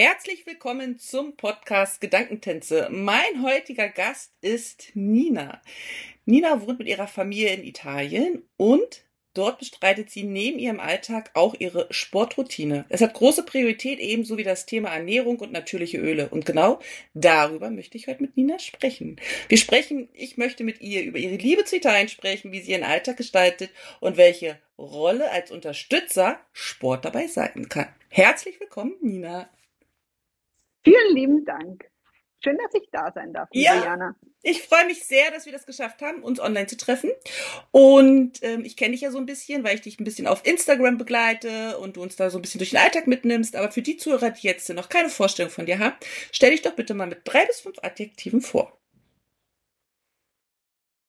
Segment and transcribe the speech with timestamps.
[0.00, 2.86] Herzlich willkommen zum Podcast Gedankentänze.
[2.88, 5.60] Mein heutiger Gast ist Nina.
[6.24, 9.02] Nina wohnt mit ihrer Familie in Italien und
[9.34, 12.84] dort bestreitet sie neben ihrem Alltag auch ihre Sportroutine.
[12.90, 16.28] Es hat große Priorität ebenso wie das Thema Ernährung und natürliche Öle.
[16.28, 16.78] Und genau
[17.14, 19.16] darüber möchte ich heute mit Nina sprechen.
[19.48, 22.84] Wir sprechen, ich möchte mit ihr über ihre Liebe zu Italien sprechen, wie sie ihren
[22.84, 27.88] Alltag gestaltet und welche Rolle als Unterstützer Sport dabei sein kann.
[28.10, 29.50] Herzlich willkommen, Nina.
[30.84, 31.84] Vielen lieben Dank.
[32.42, 34.14] Schön, dass ich da sein darf, ja, Diana.
[34.42, 37.10] Ich freue mich sehr, dass wir das geschafft haben, uns online zu treffen.
[37.72, 40.46] Und ähm, ich kenne dich ja so ein bisschen, weil ich dich ein bisschen auf
[40.46, 43.56] Instagram begleite und du uns da so ein bisschen durch den Alltag mitnimmst.
[43.56, 45.96] Aber für die Zuhörer, die jetzt noch keine Vorstellung von dir haben,
[46.30, 48.78] stell dich doch bitte mal mit drei bis fünf Adjektiven vor.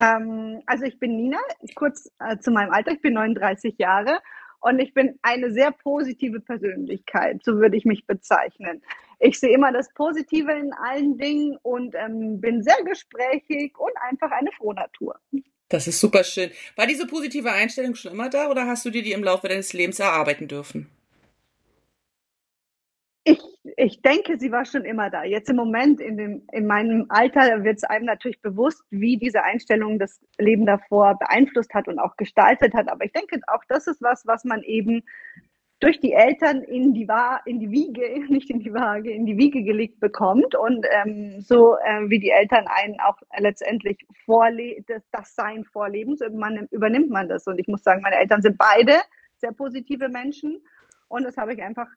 [0.01, 1.39] Ähm, also ich bin Nina,
[1.75, 4.19] kurz äh, zu meinem Alter, ich bin 39 Jahre
[4.61, 8.81] und ich bin eine sehr positive Persönlichkeit, so würde ich mich bezeichnen.
[9.19, 14.31] Ich sehe immer das Positive in allen Dingen und ähm, bin sehr gesprächig und einfach
[14.31, 15.19] eine Frohnatur.
[15.67, 16.51] Das ist super schön.
[16.75, 19.73] War diese positive Einstellung schon immer da oder hast du dir die im Laufe deines
[19.73, 20.89] Lebens erarbeiten dürfen?
[23.25, 23.39] Ich,
[23.77, 25.23] ich denke, sie war schon immer da.
[25.23, 29.43] Jetzt im Moment, in, dem, in meinem Alter, wird es einem natürlich bewusst, wie diese
[29.43, 32.89] Einstellung das Leben davor beeinflusst hat und auch gestaltet hat.
[32.89, 35.03] Aber ich denke, auch das ist was, was man eben
[35.79, 39.37] durch die Eltern in die, Wa in die Wiege, nicht in die Waage, in die
[39.37, 45.03] Wiege gelegt bekommt und ähm, so äh, wie die Eltern einen auch letztendlich vorle das,
[45.11, 47.47] das Sein vorleben, so man, übernimmt man das.
[47.47, 48.99] Und ich muss sagen, meine Eltern sind beide
[49.37, 50.61] sehr positive Menschen
[51.07, 51.87] und das habe ich einfach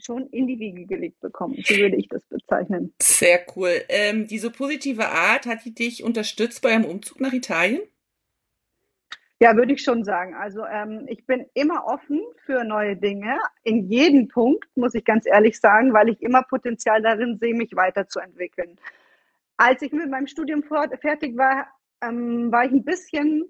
[0.00, 1.56] schon in die Wiege gelegt bekommen.
[1.64, 2.92] So würde ich das bezeichnen.
[3.00, 3.82] Sehr cool.
[3.88, 7.82] Ähm, diese positive Art, hat die dich unterstützt bei einem Umzug nach Italien?
[9.42, 10.34] Ja, würde ich schon sagen.
[10.34, 15.24] Also ähm, ich bin immer offen für neue Dinge, in jedem Punkt, muss ich ganz
[15.24, 18.78] ehrlich sagen, weil ich immer Potenzial darin sehe, mich weiterzuentwickeln.
[19.56, 21.68] Als ich mit meinem Studium fertig war,
[22.02, 23.46] ähm, war ich ein bisschen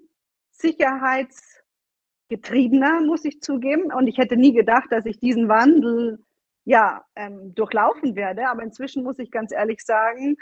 [0.51, 3.91] sicherheitsgetriebener, muss ich zugeben.
[3.91, 6.23] Und ich hätte nie gedacht, dass ich diesen Wandel
[6.65, 8.47] ja ähm, durchlaufen werde.
[8.47, 10.37] Aber inzwischen muss ich ganz ehrlich sagen,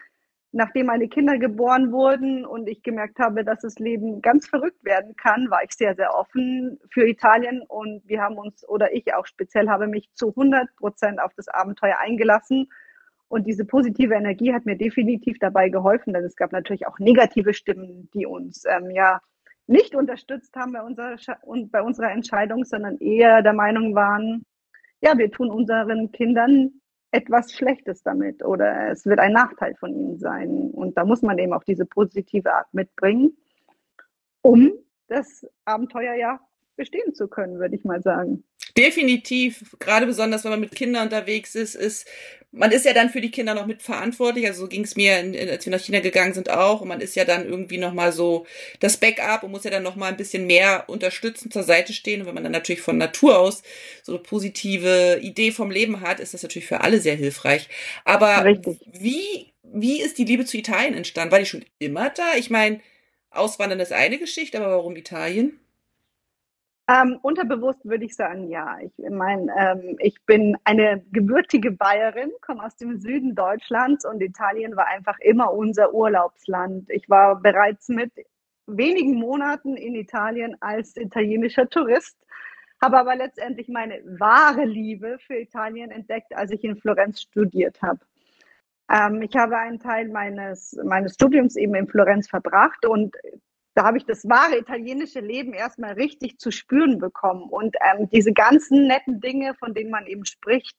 [0.51, 5.15] nachdem meine Kinder geboren wurden und ich gemerkt habe, dass das Leben ganz verrückt werden
[5.15, 9.27] kann, war ich sehr, sehr offen für Italien und wir haben uns, oder ich auch
[9.27, 12.69] speziell, habe mich zu 100 Prozent auf das Abenteuer eingelassen.
[13.27, 17.53] Und diese positive Energie hat mir definitiv dabei geholfen, denn es gab natürlich auch negative
[17.53, 19.21] Stimmen, die uns ähm, ja
[19.67, 21.15] nicht unterstützt haben bei unserer,
[21.67, 24.43] bei unserer Entscheidung, sondern eher der Meinung waren,
[25.01, 30.19] ja, wir tun unseren Kindern etwas Schlechtes damit oder es wird ein Nachteil von ihnen
[30.19, 30.71] sein.
[30.71, 33.35] Und da muss man eben auch diese positive Art mitbringen,
[34.41, 34.71] um
[35.07, 36.39] das Abenteuer ja
[36.75, 38.43] bestehen zu können, würde ich mal sagen.
[38.79, 42.07] Definitiv, gerade besonders wenn man mit Kindern unterwegs ist, ist
[42.51, 44.47] man ist ja dann für die Kinder noch mitverantwortlich.
[44.47, 45.17] Also so ging es mir,
[45.51, 46.81] als wir nach China gegangen sind, auch.
[46.81, 48.47] Und man ist ja dann irgendwie noch mal so
[48.79, 52.21] das Backup und muss ja dann noch mal ein bisschen mehr unterstützen, zur Seite stehen.
[52.21, 53.61] Und wenn man dann natürlich von Natur aus
[54.01, 57.69] so eine positive Idee vom Leben hat, ist das natürlich für alle sehr hilfreich.
[58.03, 58.79] Aber Richtig.
[58.91, 61.31] wie wie ist die Liebe zu Italien entstanden?
[61.31, 62.35] War die schon immer da?
[62.37, 62.79] Ich meine,
[63.29, 65.59] Auswandern ist eine Geschichte, aber warum Italien?
[66.89, 68.79] Ähm, unterbewusst würde ich sagen, ja.
[68.81, 74.75] Ich meine, ähm, ich bin eine gebürtige Bayerin, komme aus dem Süden Deutschlands und Italien
[74.75, 76.89] war einfach immer unser Urlaubsland.
[76.89, 78.11] Ich war bereits mit
[78.65, 82.17] wenigen Monaten in Italien als italienischer Tourist,
[82.81, 87.99] habe aber letztendlich meine wahre Liebe für Italien entdeckt, als ich in Florenz studiert habe.
[88.91, 93.15] Ähm, ich habe einen Teil meines, meines Studiums eben in Florenz verbracht und
[93.75, 97.49] da habe ich das wahre italienische Leben erstmal richtig zu spüren bekommen.
[97.49, 100.75] Und ähm, diese ganzen netten Dinge, von denen man eben spricht,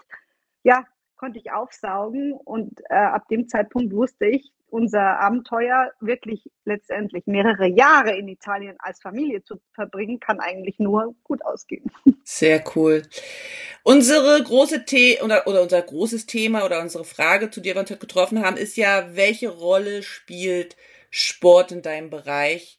[0.63, 0.85] ja,
[1.17, 2.33] konnte ich aufsaugen.
[2.33, 8.77] Und äh, ab dem Zeitpunkt wusste ich, unser Abenteuer wirklich letztendlich mehrere Jahre in Italien
[8.79, 11.91] als Familie zu verbringen, kann eigentlich nur gut ausgehen.
[12.25, 13.03] Sehr cool.
[13.83, 17.91] Unsere große The oder, oder unser großes Thema oder unsere Frage, zu der wir uns
[17.91, 20.77] heute getroffen haben, ist ja, welche Rolle spielt
[21.11, 22.79] Sport in deinem Bereich?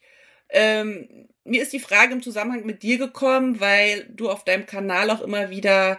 [0.52, 5.10] Ähm, mir ist die Frage im Zusammenhang mit dir gekommen, weil du auf deinem Kanal
[5.10, 5.98] auch immer wieder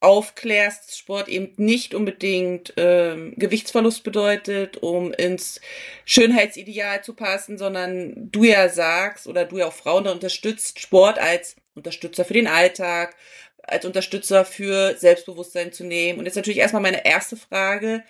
[0.00, 5.60] aufklärst, Sport eben nicht unbedingt ähm, Gewichtsverlust bedeutet, um ins
[6.04, 11.20] Schönheitsideal zu passen, sondern du ja sagst oder du ja auch Frauen da unterstützt, Sport
[11.20, 13.14] als Unterstützer für den Alltag,
[13.62, 16.18] als Unterstützer für Selbstbewusstsein zu nehmen.
[16.18, 18.02] Und jetzt natürlich erstmal meine erste Frage.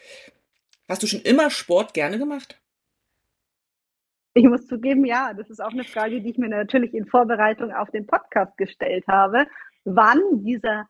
[0.88, 2.58] Hast du schon immer Sport gerne gemacht?
[4.34, 7.72] Ich muss zugeben, ja, das ist auch eine Frage, die ich mir natürlich in Vorbereitung
[7.72, 9.46] auf den Podcast gestellt habe.
[9.84, 10.86] Wann dieser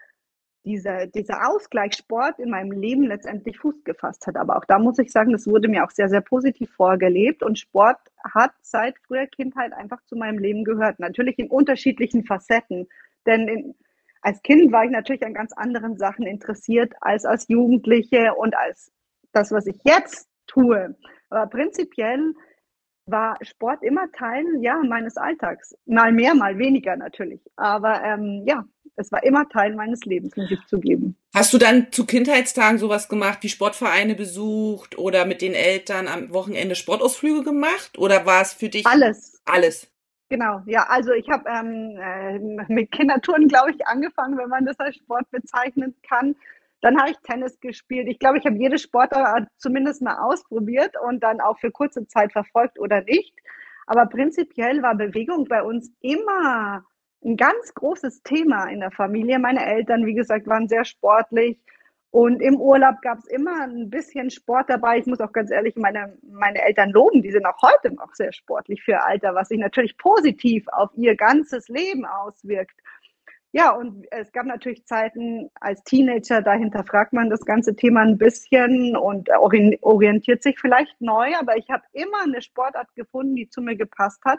[0.65, 4.37] dieser, dieser Ausgleichssport in meinem Leben letztendlich Fuß gefasst hat.
[4.37, 7.59] Aber auch da muss ich sagen, das wurde mir auch sehr, sehr positiv vorgelebt und
[7.59, 7.99] Sport
[8.33, 11.01] hat seit früher Kindheit einfach zu meinem Leben gehört.
[11.01, 12.87] Natürlich in unterschiedlichen Facetten.
[13.27, 13.75] Denn in,
[14.21, 18.93] als Kind war ich natürlich an ganz anderen Sachen interessiert als als Jugendliche und als
[19.33, 20.95] das, was ich jetzt tue.
[21.31, 22.35] Aber prinzipiell
[23.13, 25.77] war Sport immer Teil ja, meines Alltags.
[25.87, 27.41] Mal mehr, mal weniger natürlich.
[27.57, 28.65] Aber ähm, ja,
[28.97, 31.17] es war immer Teil meines Lebens, muss ich zugeben.
[31.35, 36.33] Hast du dann zu Kindheitstagen sowas gemacht, wie Sportvereine besucht oder mit den Eltern am
[36.33, 37.99] Wochenende Sportausflüge gemacht?
[37.99, 39.41] Oder war es für dich alles?
[39.45, 39.89] Alles.
[40.29, 42.39] Genau, ja, also ich habe ähm, äh,
[42.73, 46.35] mit Kindertouren, glaube ich, angefangen, wenn man das als Sport bezeichnen kann.
[46.83, 48.09] Dann habe ich Tennis gespielt.
[48.09, 52.33] Ich glaube, ich habe jede Sportart zumindest mal ausprobiert und dann auch für kurze Zeit
[52.33, 53.35] verfolgt oder nicht.
[53.87, 56.85] Aber prinzipiell war Bewegung bei uns immer
[57.25, 59.39] ein ganz großes Thema in der Familie.
[59.39, 61.59] Meine Eltern, wie gesagt, waren sehr sportlich.
[62.11, 64.99] Und im Urlaub gab es immer ein bisschen Sport dabei.
[64.99, 67.23] Ich muss auch ganz ehrlich meine, meine Eltern loben.
[67.23, 71.17] Die sind auch heute noch sehr sportlich für Alter, was sich natürlich positiv auf ihr
[71.17, 72.79] ganzes Leben auswirkt.
[73.55, 78.17] Ja, und es gab natürlich Zeiten als Teenager, da hinterfragt man das ganze Thema ein
[78.17, 83.61] bisschen und orientiert sich vielleicht neu, aber ich habe immer eine Sportart gefunden, die zu
[83.61, 84.39] mir gepasst hat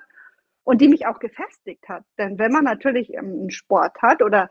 [0.63, 2.03] und die mich auch gefestigt hat.
[2.17, 4.49] Denn wenn man natürlich ähm, einen Sport hat oder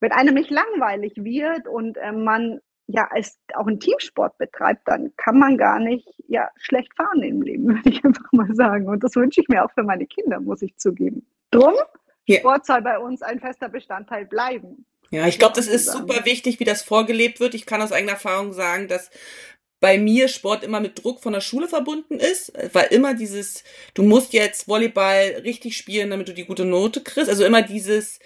[0.00, 5.12] wenn einem nicht langweilig wird und ähm, man ja als auch einen Teamsport betreibt, dann
[5.16, 8.88] kann man gar nicht ja schlecht fahren im Leben, würde ich einfach mal sagen.
[8.88, 11.24] Und das wünsche ich mir auch für meine Kinder, muss ich zugeben.
[11.52, 11.74] Drum,
[12.28, 12.40] yeah.
[12.40, 14.86] Sport soll bei uns ein fester Bestandteil bleiben.
[15.10, 17.54] Ja, ich glaube, das ist super wichtig, wie das vorgelebt wird.
[17.54, 19.10] Ich kann aus eigener Erfahrung sagen, dass
[19.80, 23.64] bei mir Sport immer mit Druck von der Schule verbunden ist, weil immer dieses,
[23.94, 27.28] du musst jetzt Volleyball richtig spielen, damit du die gute Note kriegst.
[27.30, 28.20] Also immer dieses,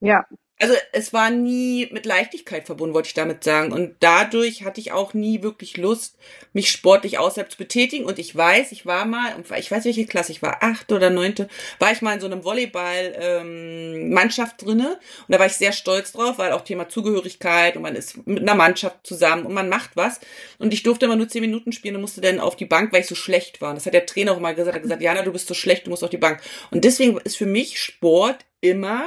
[0.00, 0.26] ja
[0.58, 3.72] also es war nie mit Leichtigkeit verbunden, wollte ich damit sagen.
[3.72, 6.16] Und dadurch hatte ich auch nie wirklich Lust,
[6.54, 8.06] mich sportlich außerhalb zu betätigen.
[8.06, 11.48] Und ich weiß, ich war mal, ich weiß welche Klasse ich war, achte oder neunte,
[11.78, 14.98] war ich mal in so einem Volleyball-Mannschaft ähm, drinne.
[15.28, 18.40] Und da war ich sehr stolz drauf, weil auch Thema Zugehörigkeit und man ist mit
[18.40, 20.20] einer Mannschaft zusammen und man macht was.
[20.58, 23.02] Und ich durfte immer nur zehn Minuten spielen und musste dann auf die Bank, weil
[23.02, 23.68] ich so schlecht war.
[23.70, 25.54] Und das hat der Trainer auch mal gesagt, er hat gesagt, Jana, du bist so
[25.54, 26.40] schlecht, du musst auf die Bank.
[26.70, 29.04] Und deswegen ist für mich Sport immer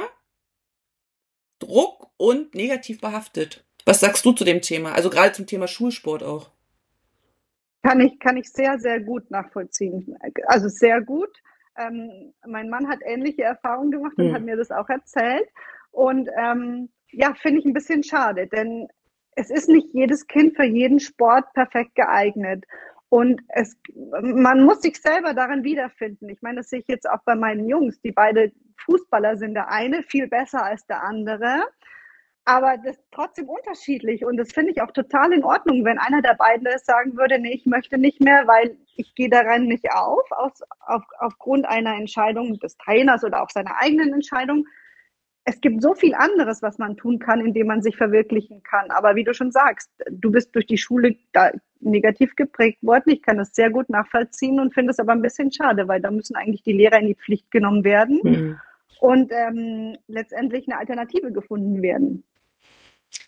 [1.60, 3.64] Druck und negativ behaftet.
[3.84, 4.92] Was sagst du zu dem Thema?
[4.92, 6.50] Also gerade zum Thema Schulsport auch.
[7.82, 10.16] Kann ich, kann ich sehr, sehr gut nachvollziehen.
[10.46, 11.30] Also sehr gut.
[11.78, 14.34] Ähm, mein Mann hat ähnliche Erfahrungen gemacht und hm.
[14.34, 15.48] hat mir das auch erzählt.
[15.92, 18.88] Und ähm, ja, finde ich ein bisschen schade, denn
[19.36, 22.64] es ist nicht jedes Kind für jeden Sport perfekt geeignet.
[23.10, 23.76] Und es,
[24.22, 26.28] man muss sich selber darin wiederfinden.
[26.28, 29.54] Ich meine, das sehe ich jetzt auch bei meinen Jungs, die beide Fußballer sind.
[29.54, 31.64] Der eine viel besser als der andere,
[32.44, 34.24] aber das ist trotzdem unterschiedlich.
[34.24, 37.52] Und das finde ich auch total in Ordnung, wenn einer der beiden sagen würde, nee,
[37.52, 42.58] ich möchte nicht mehr, weil ich gehe daran nicht auf, aus, auf, aufgrund einer Entscheidung
[42.60, 44.66] des Trainers oder auch seiner eigenen Entscheidung
[45.44, 48.90] es gibt so viel anderes, was man tun kann, indem man sich verwirklichen kann.
[48.90, 53.10] Aber wie du schon sagst, du bist durch die Schule da negativ geprägt worden.
[53.10, 56.10] Ich kann das sehr gut nachvollziehen und finde es aber ein bisschen schade, weil da
[56.10, 58.60] müssen eigentlich die Lehrer in die Pflicht genommen werden mhm.
[59.00, 62.24] und ähm, letztendlich eine Alternative gefunden werden.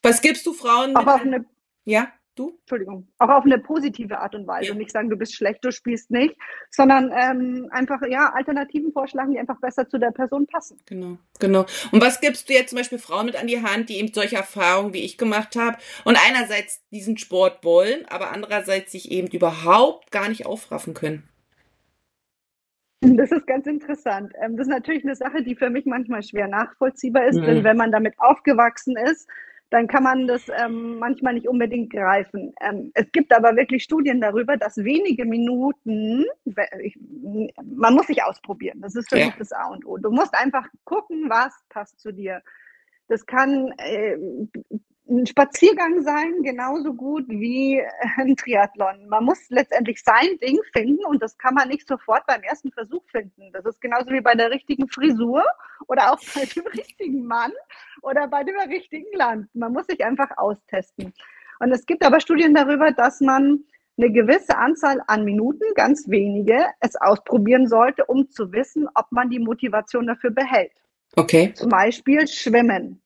[0.02, 0.96] Was gibst du Frauen?
[0.96, 1.44] Auch auf eine,
[1.84, 2.08] ja?
[2.34, 2.56] Du?
[2.60, 3.08] Entschuldigung.
[3.18, 4.68] Auch auf eine positive Art und Weise.
[4.68, 4.72] Ja.
[4.72, 6.34] Und nicht sagen, du bist schlecht, du spielst nicht,
[6.70, 10.78] sondern ähm, einfach ja Alternativen vorschlagen, die einfach besser zu der Person passen.
[10.86, 11.66] Genau, genau.
[11.90, 14.36] Und was gibst du jetzt zum Beispiel Frauen mit an die Hand, die eben solche
[14.36, 20.10] Erfahrungen wie ich gemacht habe und einerseits diesen Sport wollen, aber andererseits sich eben überhaupt
[20.10, 21.28] gar nicht aufraffen können?
[23.02, 24.32] Das ist ganz interessant.
[24.40, 27.44] Ähm, das ist natürlich eine Sache, die für mich manchmal schwer nachvollziehbar ist, mhm.
[27.44, 29.28] denn wenn man damit aufgewachsen ist,
[29.72, 32.52] dann kann man das ähm, manchmal nicht unbedingt greifen.
[32.60, 36.26] Ähm, es gibt aber wirklich Studien darüber, dass wenige Minuten,
[36.82, 36.98] ich,
[37.64, 38.82] man muss sich ausprobieren.
[38.82, 39.26] Das ist für ja.
[39.26, 39.96] mich das A und O.
[39.96, 42.42] Du musst einfach gucken, was passt zu dir.
[43.08, 44.18] Das kann äh,
[45.12, 47.82] ein Spaziergang sein, genauso gut wie
[48.16, 49.08] ein Triathlon.
[49.08, 53.02] Man muss letztendlich sein Ding finden und das kann man nicht sofort beim ersten Versuch
[53.10, 53.50] finden.
[53.52, 55.44] Das ist genauso wie bei der richtigen Frisur
[55.86, 57.52] oder auch bei dem richtigen Mann
[58.00, 59.48] oder bei dem richtigen Land.
[59.54, 61.12] Man muss sich einfach austesten.
[61.60, 63.64] Und es gibt aber Studien darüber, dass man
[63.98, 69.28] eine gewisse Anzahl an Minuten, ganz wenige, es ausprobieren sollte, um zu wissen, ob man
[69.28, 70.72] die Motivation dafür behält.
[71.14, 71.52] Okay.
[71.54, 73.02] Zum Beispiel Schwimmen.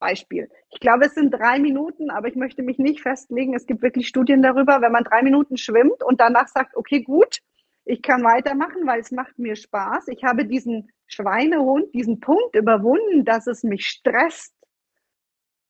[0.00, 0.50] Beispiel.
[0.70, 3.54] Ich glaube, es sind drei Minuten, aber ich möchte mich nicht festlegen.
[3.54, 7.38] Es gibt wirklich Studien darüber, wenn man drei Minuten schwimmt und danach sagt, okay, gut,
[7.84, 10.08] ich kann weitermachen, weil es macht mir Spaß.
[10.08, 14.54] Ich habe diesen Schweinehund, diesen Punkt überwunden, dass es mich stresst.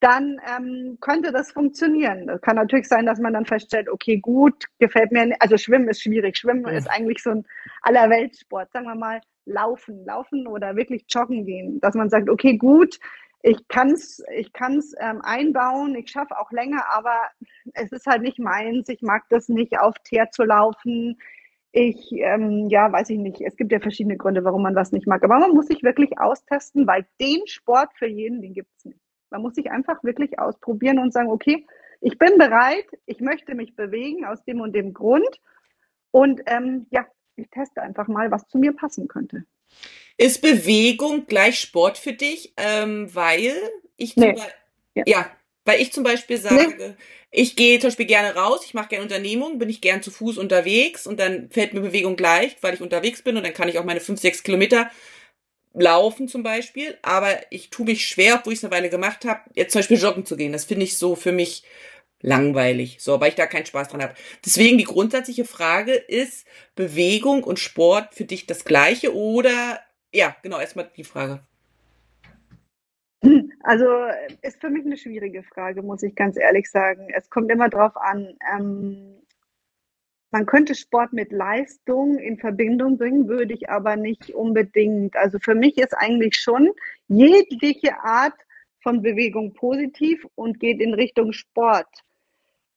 [0.00, 2.26] Dann ähm, könnte das funktionieren.
[2.26, 5.26] Das kann natürlich sein, dass man dann feststellt, okay, gut, gefällt mir.
[5.26, 5.42] Nicht.
[5.42, 6.38] Also Schwimmen ist schwierig.
[6.38, 6.70] Schwimmen ja.
[6.70, 7.46] ist eigentlich so ein
[7.82, 8.72] Allerweltsport.
[8.72, 11.80] Sagen wir mal, Laufen, Laufen oder wirklich Joggen gehen.
[11.80, 12.98] Dass man sagt, okay, gut,
[13.42, 17.14] ich kann es ich kann's, ähm, einbauen, ich schaffe auch länger, aber
[17.74, 18.88] es ist halt nicht meins.
[18.88, 21.18] Ich mag das nicht, auf Teer zu laufen.
[21.72, 23.40] Ich, ähm, ja, weiß ich nicht.
[23.40, 25.22] Es gibt ja verschiedene Gründe, warum man was nicht mag.
[25.24, 29.00] Aber man muss sich wirklich austesten, weil den Sport für jeden, den gibt es nicht.
[29.30, 31.66] Man muss sich einfach wirklich ausprobieren und sagen, okay,
[32.00, 35.40] ich bin bereit, ich möchte mich bewegen aus dem und dem Grund.
[36.10, 37.06] Und ähm, ja,
[37.36, 39.44] ich teste einfach mal, was zu mir passen könnte.
[40.16, 42.52] Ist Bewegung gleich Sport für dich?
[42.56, 43.54] Ähm, weil
[43.96, 44.34] ich nee.
[44.94, 45.04] ja.
[45.06, 45.30] ja.
[45.64, 46.94] weil ich zum Beispiel sage, nee.
[47.30, 50.38] ich gehe zum Beispiel gerne raus, ich mache gerne Unternehmungen, bin ich gern zu Fuß
[50.38, 53.78] unterwegs und dann fällt mir Bewegung leicht, weil ich unterwegs bin und dann kann ich
[53.78, 54.90] auch meine fünf, sechs Kilometer
[55.72, 56.98] laufen zum Beispiel.
[57.02, 59.98] Aber ich tue mich schwer, obwohl ich es eine Weile gemacht habe, jetzt zum Beispiel
[59.98, 60.52] joggen zu gehen.
[60.52, 61.62] Das finde ich so für mich
[62.22, 64.14] langweilig, so, weil ich da keinen Spaß dran habe.
[64.44, 69.80] Deswegen die grundsätzliche Frage ist Bewegung und Sport für dich das gleiche oder
[70.12, 71.40] ja, genau, erstmal die Frage.
[73.62, 73.84] Also
[74.40, 77.08] ist für mich eine schwierige Frage, muss ich ganz ehrlich sagen.
[77.14, 78.34] Es kommt immer drauf an.
[78.56, 79.16] Ähm,
[80.32, 85.16] man könnte Sport mit Leistung in Verbindung bringen, würde ich aber nicht unbedingt.
[85.16, 86.70] Also für mich ist eigentlich schon
[87.08, 88.34] jegliche Art
[88.82, 91.88] von Bewegung positiv und geht in Richtung Sport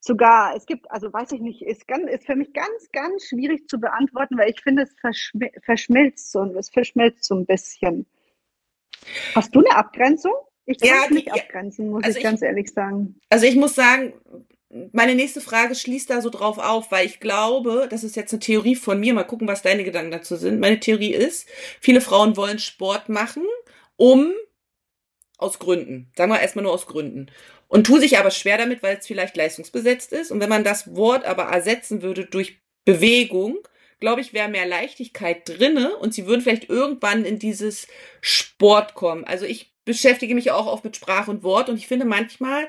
[0.04, 3.70] sogar, es gibt, also weiß ich nicht, ist, ganz, ist für mich ganz, ganz schwierig
[3.70, 8.06] zu beantworten, weil ich finde, es verschmi verschmilzt so, es verschmilzt so ein bisschen.
[9.34, 10.34] Hast du eine Abgrenzung?
[10.66, 13.20] Ich kann ja, es nicht abgrenzen, muss also ich ganz ehrlich sagen.
[13.30, 14.14] Also ich muss sagen,
[14.92, 18.40] meine nächste Frage schließt da so drauf auf, weil ich glaube, das ist jetzt eine
[18.40, 20.60] Theorie von mir, mal gucken, was deine Gedanken dazu sind.
[20.60, 21.48] Meine Theorie ist,
[21.80, 23.44] viele Frauen wollen Sport machen,
[23.96, 24.34] um
[25.38, 27.28] aus Gründen, sagen wir erstmal nur aus Gründen.
[27.74, 30.30] Und tun sich aber schwer damit, weil es vielleicht leistungsbesetzt ist.
[30.30, 33.58] Und wenn man das Wort aber ersetzen würde durch Bewegung,
[34.00, 37.88] glaube ich, wäre mehr Leichtigkeit drinne und sie würden vielleicht irgendwann in dieses
[38.22, 39.24] Sport kommen.
[39.24, 42.68] Also ich beschäftige mich auch oft mit Sprache und Wort und ich finde manchmal,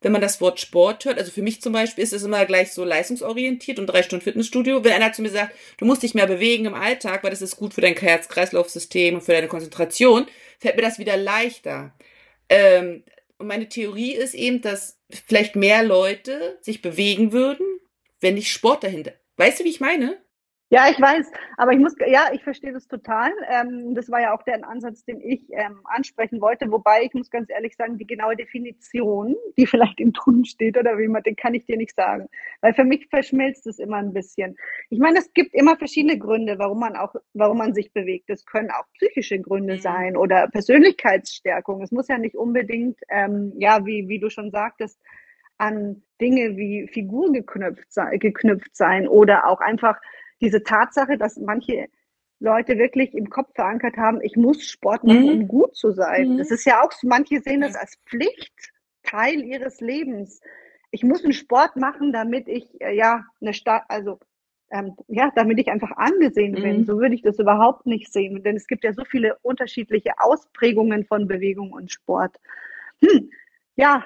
[0.00, 2.72] wenn man das Wort Sport hört, also für mich zum Beispiel ist es immer gleich
[2.72, 4.82] so leistungsorientiert und drei Stunden Fitnessstudio.
[4.84, 7.56] Wenn einer zu mir sagt, du musst dich mehr bewegen im Alltag, weil das ist
[7.56, 10.26] gut für dein Herz-Kreislauf-System und für deine Konzentration,
[10.60, 11.92] fällt mir das wieder leichter.
[12.48, 13.02] Ähm,
[13.38, 17.66] und meine Theorie ist eben, dass vielleicht mehr Leute sich bewegen würden,
[18.20, 19.12] wenn nicht Sport dahinter.
[19.36, 20.22] Weißt du, wie ich meine?
[20.68, 23.30] Ja, ich weiß, aber ich muss, ja, ich verstehe das total.
[23.48, 26.72] Ähm, das war ja auch der Ansatz, den ich ähm, ansprechen wollte.
[26.72, 30.98] Wobei ich muss ganz ehrlich sagen, die genaue Definition, die vielleicht im Duden steht oder
[30.98, 32.26] wie man, den kann ich dir nicht sagen.
[32.62, 34.56] Weil für mich verschmilzt es immer ein bisschen.
[34.90, 38.28] Ich meine, es gibt immer verschiedene Gründe, warum man auch, warum man sich bewegt.
[38.28, 39.80] Es können auch psychische Gründe mhm.
[39.80, 41.80] sein oder Persönlichkeitsstärkung.
[41.80, 45.00] Es muss ja nicht unbedingt, ähm, ja, wie, wie du schon sagtest,
[45.58, 47.86] an Dinge wie Figur geknüpft,
[48.18, 50.00] geknüpft sein oder auch einfach
[50.40, 51.88] diese Tatsache, dass manche
[52.38, 55.28] Leute wirklich im Kopf verankert haben, ich muss Sport machen, mhm.
[55.28, 56.34] um gut zu sein.
[56.34, 56.38] Mhm.
[56.38, 60.40] Das ist ja auch, manche sehen das als Pflicht, Teil ihres Lebens.
[60.90, 64.18] Ich muss einen Sport machen, damit ich äh, ja eine Stadt, also
[64.70, 66.78] ähm, ja, damit ich einfach angesehen bin.
[66.78, 66.84] Mhm.
[66.84, 71.04] So würde ich das überhaupt nicht sehen, denn es gibt ja so viele unterschiedliche Ausprägungen
[71.04, 72.36] von Bewegung und Sport.
[73.00, 73.30] Hm.
[73.76, 74.04] Ja,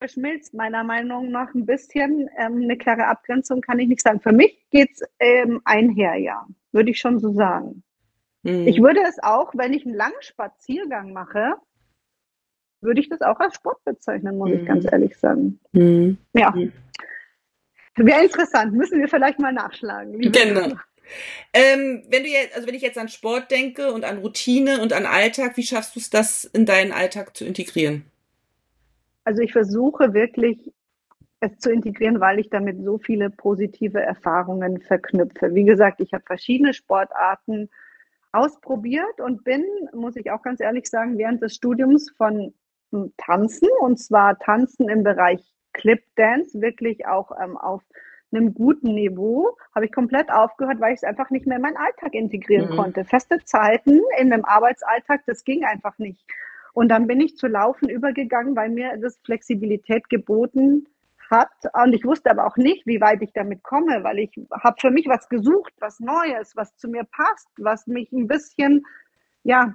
[0.00, 2.28] verschmilzt meiner Meinung nach ein bisschen.
[2.38, 4.20] Ähm, eine klare Abgrenzung kann ich nicht sagen.
[4.20, 7.82] Für mich geht's ähm, einher, ja, würde ich schon so sagen.
[8.42, 8.66] Mhm.
[8.66, 11.54] Ich würde es auch, wenn ich einen langen Spaziergang mache,
[12.80, 14.56] würde ich das auch als Sport bezeichnen, muss mhm.
[14.56, 15.60] ich ganz ehrlich sagen.
[15.72, 16.16] Mhm.
[16.32, 16.50] Ja.
[16.50, 16.72] Mhm.
[17.96, 20.18] Wäre interessant, müssen wir vielleicht mal nachschlagen.
[20.18, 20.78] Genau.
[21.52, 24.94] Ähm, wenn du jetzt, also wenn ich jetzt an Sport denke und an Routine und
[24.94, 28.04] an Alltag, wie schaffst du es, das in deinen Alltag zu integrieren?
[29.24, 30.72] Also ich versuche wirklich
[31.40, 35.54] es zu integrieren, weil ich damit so viele positive Erfahrungen verknüpfe.
[35.54, 37.70] Wie gesagt, ich habe verschiedene Sportarten
[38.32, 42.54] ausprobiert und bin, muss ich auch ganz ehrlich sagen, während des Studiums von
[43.16, 45.40] Tanzen und zwar Tanzen im Bereich
[45.72, 47.82] Clip Dance, wirklich auch ähm, auf
[48.32, 51.76] einem guten Niveau, habe ich komplett aufgehört, weil ich es einfach nicht mehr in meinen
[51.76, 52.76] Alltag integrieren mhm.
[52.76, 53.04] konnte.
[53.04, 56.24] Feste Zeiten in einem Arbeitsalltag, das ging einfach nicht.
[56.72, 60.86] Und dann bin ich zu Laufen übergegangen, weil mir das Flexibilität geboten
[61.30, 61.50] hat.
[61.72, 64.90] Und ich wusste aber auch nicht, wie weit ich damit komme, weil ich habe für
[64.90, 68.84] mich was gesucht, was Neues, was zu mir passt, was mich ein bisschen,
[69.44, 69.74] ja,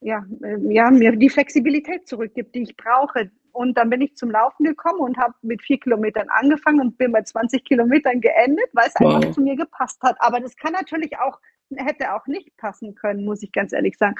[0.00, 3.30] ja, äh, ja, mir die Flexibilität zurückgibt, die ich brauche.
[3.52, 7.12] Und dann bin ich zum Laufen gekommen und habe mit vier Kilometern angefangen und bin
[7.12, 9.16] bei 20 Kilometern geendet, weil es wow.
[9.16, 10.16] einfach zu mir gepasst hat.
[10.20, 11.40] Aber das kann natürlich auch,
[11.74, 14.14] hätte auch nicht passen können, muss ich ganz ehrlich sagen.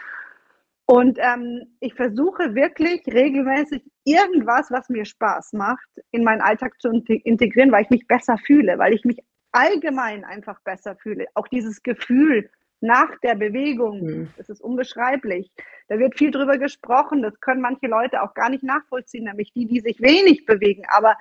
[0.90, 6.90] Und ähm, ich versuche wirklich regelmäßig irgendwas, was mir Spaß macht, in meinen Alltag zu
[6.90, 9.20] integrieren, weil ich mich besser fühle, weil ich mich
[9.52, 11.26] allgemein einfach besser fühle.
[11.35, 14.02] Auch dieses Gefühl, nach der Bewegung.
[14.02, 14.28] Mhm.
[14.37, 15.52] Das ist unbeschreiblich.
[15.87, 17.23] Da wird viel drüber gesprochen.
[17.23, 20.82] Das können manche Leute auch gar nicht nachvollziehen, nämlich die, die sich wenig bewegen.
[20.88, 21.16] Aber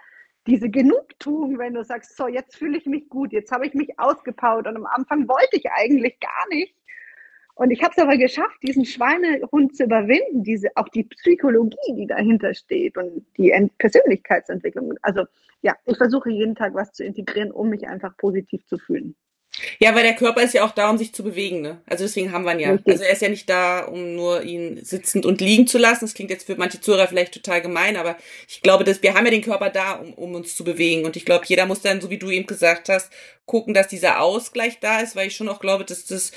[0.47, 3.99] diese Genugtuung, wenn du sagst, so, jetzt fühle ich mich gut, jetzt habe ich mich
[3.99, 6.73] ausgepowert und am Anfang wollte ich eigentlich gar nicht.
[7.60, 12.08] Und ich habe es aber geschafft, diesen Schweinehund zu überwinden, diese, auch die Psychologie, die
[12.08, 14.94] dahinter steht und die Persönlichkeitsentwicklung.
[15.01, 15.25] Also
[15.62, 19.13] ja, ich versuche jeden Tag was zu integrieren, um mich einfach positiv zu fühlen.
[19.78, 21.82] Ja, weil der Körper ist ja auch da, um sich zu bewegen, ne?
[21.86, 22.72] Also deswegen haben wir ihn ja.
[22.72, 22.94] Richtig.
[22.94, 26.06] Also er ist ja nicht da, um nur ihn sitzend und liegen zu lassen.
[26.06, 28.16] Das klingt jetzt für manche Zuhörer vielleicht total gemein, aber
[28.48, 31.04] ich glaube, dass wir haben ja den Körper da, um, um uns zu bewegen.
[31.04, 33.12] Und ich glaube, jeder muss dann, so wie du eben gesagt hast,
[33.46, 36.32] gucken, dass dieser Ausgleich da ist, weil ich schon auch glaube, dass das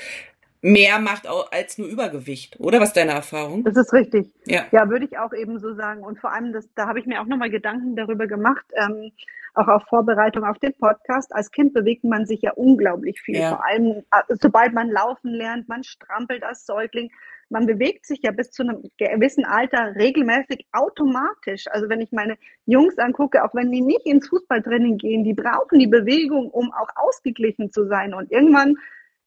[0.63, 2.79] mehr macht als nur Übergewicht, oder?
[2.79, 3.65] Was ist deine Erfahrung?
[3.65, 4.33] Das ist richtig.
[4.45, 6.03] Ja, ja würde ich auch eben so sagen.
[6.03, 8.65] Und vor allem, das, da habe ich mir auch nochmal Gedanken darüber gemacht.
[8.73, 9.11] Ähm,
[9.55, 11.35] auch auf Vorbereitung auf den Podcast.
[11.35, 13.37] Als Kind bewegt man sich ja unglaublich viel.
[13.37, 13.49] Ja.
[13.49, 17.11] Vor allem, äh, sobald man laufen lernt, man strampelt als Säugling.
[17.49, 21.65] Man bewegt sich ja bis zu einem gewissen Alter regelmäßig automatisch.
[21.69, 25.77] Also wenn ich meine Jungs angucke, auch wenn die nicht ins Fußballtraining gehen, die brauchen
[25.77, 28.13] die Bewegung, um auch ausgeglichen zu sein.
[28.13, 28.77] Und irgendwann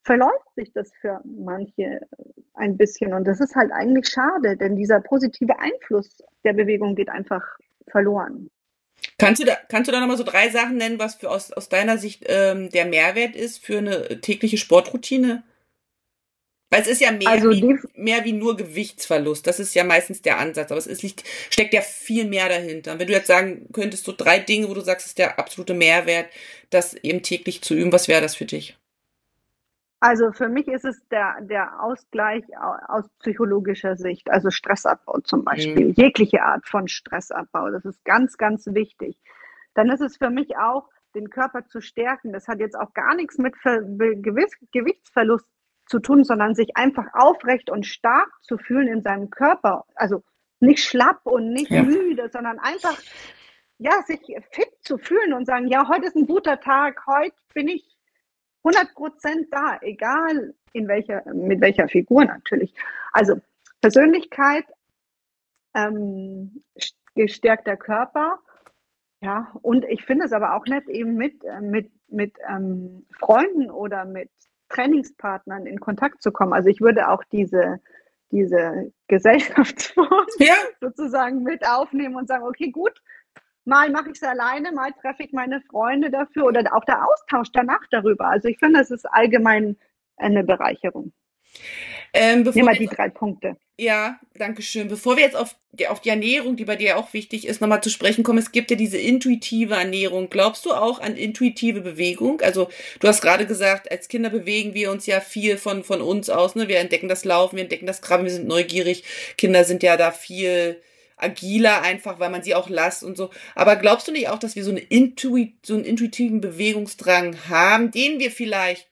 [0.06, 2.00] verläuft sich das für manche
[2.54, 3.12] ein bisschen.
[3.12, 7.42] Und das ist halt eigentlich schade, denn dieser positive Einfluss der Bewegung geht einfach
[7.88, 8.48] verloren.
[9.18, 11.68] Kannst du da, kannst du da nochmal so drei Sachen nennen, was für aus, aus
[11.68, 15.42] deiner Sicht ähm, der Mehrwert ist für eine tägliche Sportroutine?
[16.70, 19.46] Weil es ist ja mehr, also wie, mehr wie nur Gewichtsverlust.
[19.46, 22.92] Das ist ja meistens der Ansatz, aber es ist, liegt, steckt ja viel mehr dahinter.
[22.92, 25.74] Und wenn du jetzt sagen könntest, so drei Dinge, wo du sagst, ist der absolute
[25.74, 26.28] Mehrwert,
[26.70, 28.76] das eben täglich zu üben, was wäre das für dich?
[30.06, 32.44] Also für mich ist es der, der Ausgleich
[32.86, 35.94] aus psychologischer Sicht, also Stressabbau zum Beispiel, mhm.
[35.96, 37.70] jegliche Art von Stressabbau.
[37.70, 39.18] Das ist ganz, ganz wichtig.
[39.74, 42.32] Dann ist es für mich auch, den Körper zu stärken.
[42.32, 45.50] Das hat jetzt auch gar nichts mit Ver Gewichtsverlust
[45.86, 49.86] zu tun, sondern sich einfach aufrecht und stark zu fühlen in seinem Körper.
[49.96, 50.22] Also
[50.60, 51.82] nicht schlapp und nicht ja.
[51.82, 52.96] müde, sondern einfach
[53.78, 54.20] ja, sich
[54.52, 57.95] fit zu fühlen und sagen, ja, heute ist ein guter Tag, heute bin ich
[58.66, 62.74] 100 Prozent da, egal in welcher, mit welcher Figur natürlich.
[63.12, 63.40] Also
[63.80, 64.64] Persönlichkeit,
[65.74, 66.62] ähm,
[67.14, 68.40] gestärkter Körper,
[69.22, 73.70] ja, und ich finde es aber auch nett, eben mit, äh, mit, mit ähm, Freunden
[73.70, 74.30] oder mit
[74.68, 76.52] Trainingspartnern in Kontakt zu kommen.
[76.52, 77.80] Also ich würde auch diese,
[78.30, 80.54] diese Gesellschaftsform ja.
[80.80, 83.00] sozusagen mit aufnehmen und sagen, okay, gut,
[83.66, 87.48] Mal mache ich es alleine, mal treffe ich meine Freunde dafür oder auch der Austausch
[87.52, 88.28] danach darüber.
[88.28, 89.76] Also ich finde, das ist allgemein
[90.16, 91.12] eine Bereicherung.
[92.12, 93.56] Ähm, Nimm mal die drei Punkte.
[93.78, 94.88] Ja, danke schön.
[94.88, 97.82] Bevor wir jetzt auf die, auf die Ernährung, die bei dir auch wichtig ist, nochmal
[97.82, 100.30] zu sprechen kommen, es gibt ja diese intuitive Ernährung.
[100.30, 102.40] Glaubst du auch an intuitive Bewegung?
[102.42, 102.68] Also
[103.00, 106.54] du hast gerade gesagt, als Kinder bewegen wir uns ja viel von, von uns aus.
[106.54, 106.68] Ne?
[106.68, 109.04] Wir entdecken das Laufen, wir entdecken das Krabben, wir sind neugierig.
[109.36, 110.80] Kinder sind ja da viel
[111.16, 113.30] agiler einfach, weil man sie auch lasst und so.
[113.54, 117.90] Aber glaubst du nicht auch, dass wir so, eine Intuit, so einen intuitiven Bewegungsdrang haben,
[117.90, 118.88] den wir vielleicht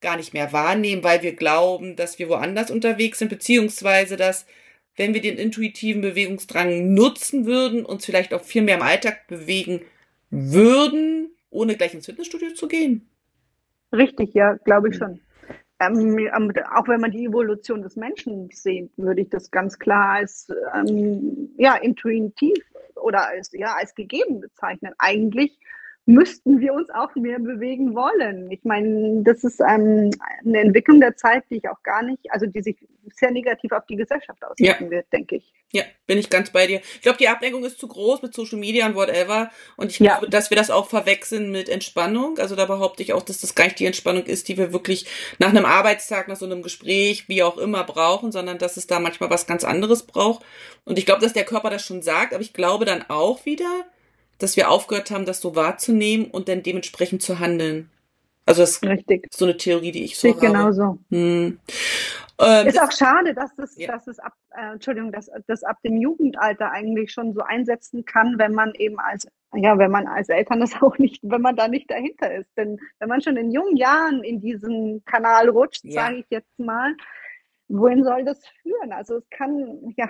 [0.00, 4.46] gar nicht mehr wahrnehmen, weil wir glauben, dass wir woanders unterwegs sind, beziehungsweise dass,
[4.94, 9.82] wenn wir den intuitiven Bewegungsdrang nutzen würden, uns vielleicht auch viel mehr im Alltag bewegen
[10.30, 13.08] würden, ohne gleich ins Fitnessstudio zu gehen?
[13.92, 14.98] Richtig, ja, glaube ich hm.
[14.98, 15.20] schon
[15.80, 20.14] ähm, ähm, auch wenn man die Evolution des Menschen sieht, würde ich das ganz klar
[20.14, 22.58] als ähm, ja, intuitiv
[22.94, 24.94] oder als, ja, als gegeben bezeichnen.
[24.98, 25.58] Eigentlich
[26.06, 28.48] müssten wir uns auch mehr bewegen wollen.
[28.52, 30.10] Ich meine, das ist ähm,
[30.44, 32.76] eine Entwicklung der Zeit, die ich auch gar nicht, also die sich
[33.18, 34.90] sehr negativ auf die Gesellschaft auswirken ja.
[34.90, 35.52] wird, denke ich.
[35.72, 36.80] Ja, bin ich ganz bei dir.
[36.94, 39.50] Ich glaube, die Ablenkung ist zu groß mit Social Media und whatever.
[39.76, 40.12] Und ich ja.
[40.12, 42.38] glaube, dass wir das auch verwechseln mit Entspannung.
[42.38, 45.06] Also da behaupte ich auch, dass das gar nicht die Entspannung ist, die wir wirklich
[45.40, 49.00] nach einem Arbeitstag, nach so einem Gespräch, wie auch immer brauchen, sondern dass es da
[49.00, 50.44] manchmal was ganz anderes braucht.
[50.84, 53.86] Und ich glaube, dass der Körper das schon sagt, aber ich glaube dann auch wieder,
[54.38, 57.90] dass wir aufgehört haben, das so wahrzunehmen und dann dementsprechend zu handeln.
[58.44, 59.26] Also das Richtig.
[59.30, 60.46] ist so eine Theorie, die ich so Sehe habe.
[60.46, 60.98] Genauso.
[61.10, 61.58] Hm.
[62.38, 63.88] Ähm, ist auch schade, dass das, ja.
[63.88, 68.38] dass es ab, äh, Entschuldigung, dass das ab dem Jugendalter eigentlich schon so einsetzen kann,
[68.38, 71.66] wenn man eben als, ja, wenn man als Eltern das auch nicht, wenn man da
[71.66, 72.50] nicht dahinter ist.
[72.56, 76.02] Denn wenn man schon in jungen Jahren in diesen Kanal rutscht, ja.
[76.02, 76.94] sage ich jetzt mal,
[77.68, 78.92] wohin soll das führen?
[78.92, 80.08] Also es kann, ja,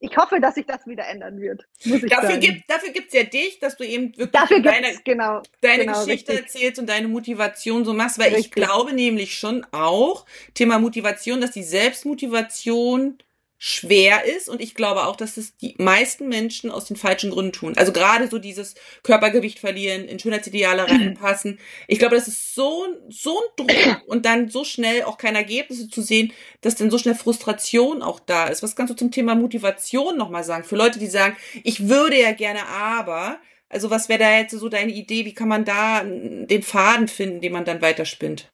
[0.00, 1.66] ich hoffe, dass sich das wieder ändern wird.
[1.84, 2.40] dafür sagen.
[2.40, 6.46] gibt dafür gibt's ja dich, dass du eben wirklich deine, genau, deine genau, Geschichte richtig.
[6.46, 8.46] erzählst und deine Motivation so machst, weil richtig.
[8.46, 13.18] ich glaube nämlich schon auch Thema Motivation, dass die Selbstmotivation
[13.60, 17.52] schwer ist und ich glaube auch, dass es die meisten Menschen aus den falschen Gründen
[17.52, 17.76] tun.
[17.76, 21.58] Also gerade so dieses Körpergewicht verlieren, in Schönheitsideale reinpassen.
[21.88, 25.88] Ich glaube, das ist so, so ein Druck und dann so schnell auch keine Ergebnisse
[25.88, 28.62] zu sehen, dass dann so schnell Frustration auch da ist.
[28.62, 30.62] Was kannst du zum Thema Motivation nochmal sagen?
[30.62, 34.68] Für Leute, die sagen, ich würde ja gerne, aber, also was wäre da jetzt so
[34.68, 35.24] deine Idee?
[35.24, 38.52] Wie kann man da den Faden finden, den man dann weiterspinnt?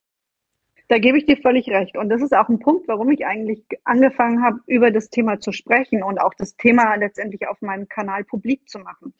[0.88, 1.96] Da gebe ich dir völlig recht.
[1.96, 5.52] Und das ist auch ein Punkt, warum ich eigentlich angefangen habe, über das Thema zu
[5.52, 9.14] sprechen und auch das Thema letztendlich auf meinem Kanal publik zu machen.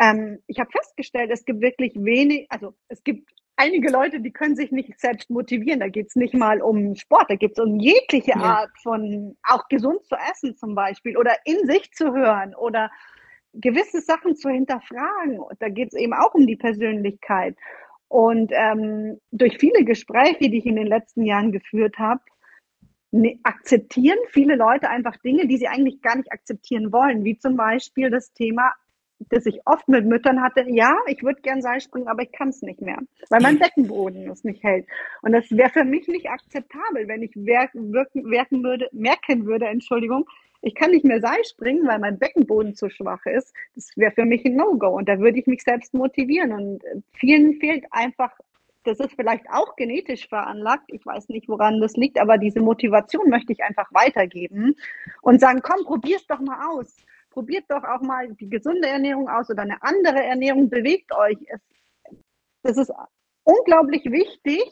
[0.00, 4.56] Ähm, ich habe festgestellt, es gibt wirklich wenig, also es gibt einige Leute, die können
[4.56, 5.80] sich nicht selbst motivieren.
[5.80, 8.42] Da geht es nicht mal um Sport, da geht es um jegliche ja.
[8.42, 12.90] Art von auch gesund zu essen zum Beispiel oder in sich zu hören oder
[13.54, 15.40] gewisse Sachen zu hinterfragen.
[15.58, 17.56] Da geht es eben auch um die Persönlichkeit.
[18.12, 22.20] Und ähm, durch viele Gespräche, die ich in den letzten Jahren geführt habe,
[23.10, 27.56] ne, akzeptieren viele Leute einfach Dinge, die sie eigentlich gar nicht akzeptieren wollen, wie zum
[27.56, 28.70] Beispiel das Thema,
[29.30, 32.48] das ich oft mit Müttern hatte, ja, ich würde gern Seil springen, aber ich kann
[32.48, 32.98] es nicht mehr,
[33.30, 34.86] weil mein Beckenboden es nicht hält.
[35.22, 40.26] Und das wäre für mich nicht akzeptabel, wenn ich wirken, wirken würde, merken würde, Entschuldigung,
[40.62, 43.52] ich kann nicht mehr Seil springen, weil mein Beckenboden zu schwach ist.
[43.74, 46.52] Das wäre für mich ein No-Go und da würde ich mich selbst motivieren.
[46.52, 48.32] Und äh, vielen fehlt einfach,
[48.84, 53.28] das ist vielleicht auch genetisch veranlagt, ich weiß nicht, woran das liegt, aber diese Motivation
[53.28, 54.76] möchte ich einfach weitergeben
[55.20, 56.96] und sagen, komm, probier's doch mal aus.
[57.32, 61.38] Probiert doch auch mal die gesunde Ernährung aus oder eine andere Ernährung, bewegt euch.
[61.46, 61.60] Es,
[62.62, 62.92] das ist
[63.44, 64.62] unglaublich wichtig,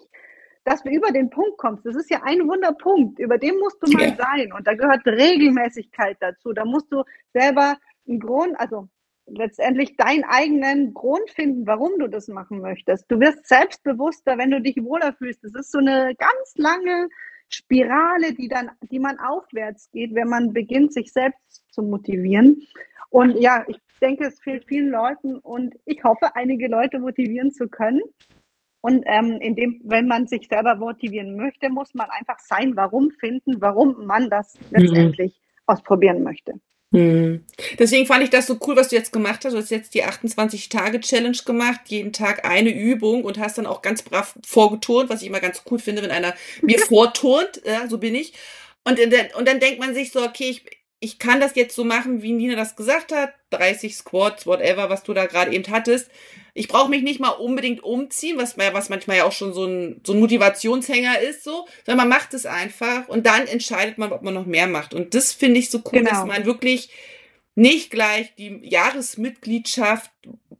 [0.64, 1.87] dass du über den Punkt kommst.
[1.87, 4.16] Das ist ja ein Wunderpunkt, über den musst du mal ja.
[4.16, 4.53] sein.
[4.53, 6.53] Und da gehört Regelmäßigkeit dazu.
[6.53, 8.88] Da musst du selber einen Grund, also
[9.27, 13.11] letztendlich deinen eigenen Grund finden, warum du das machen möchtest.
[13.11, 15.42] Du wirst selbstbewusster, wenn du dich wohler fühlst.
[15.44, 17.09] Das ist so eine ganz lange
[17.51, 22.63] Spirale, die dann, die man aufwärts geht, wenn man beginnt, sich selbst zu motivieren.
[23.11, 27.69] Und ja, ich denke, es fehlt vielen Leuten und ich hoffe, einige Leute motivieren zu
[27.69, 28.01] können.
[28.83, 33.11] Und ähm, in dem, wenn man sich selber motivieren möchte, muss man einfach sein Warum
[33.11, 34.67] finden, warum man das mhm.
[34.71, 35.63] letztendlich mhm.
[35.67, 36.55] ausprobieren möchte.
[36.92, 37.44] Mhm.
[37.79, 39.53] Deswegen fand ich das so cool, was du jetzt gemacht hast.
[39.53, 44.03] Du hast jetzt die 28-Tage-Challenge gemacht, jeden Tag eine Übung und hast dann auch ganz
[44.03, 48.14] brav vorgeturnt, was ich immer ganz cool finde, wenn einer mir vorturnt, ja, so bin
[48.14, 48.33] ich.
[48.85, 50.64] Und, der, und dann denkt man sich so, okay, ich,
[51.01, 55.03] ich kann das jetzt so machen, wie Nina das gesagt hat, 30 Squats, whatever, was
[55.03, 56.11] du da gerade eben hattest
[56.55, 60.01] ich brauche mich nicht mal unbedingt umziehen, was, was manchmal ja auch schon so ein,
[60.05, 64.23] so ein Motivationshänger ist, so, sondern man macht es einfach und dann entscheidet man, ob
[64.23, 64.95] man noch mehr macht.
[64.95, 66.11] Und das finde ich so cool, genau.
[66.11, 66.91] dass man wirklich
[67.55, 70.11] nicht gleich die Jahresmitgliedschaft,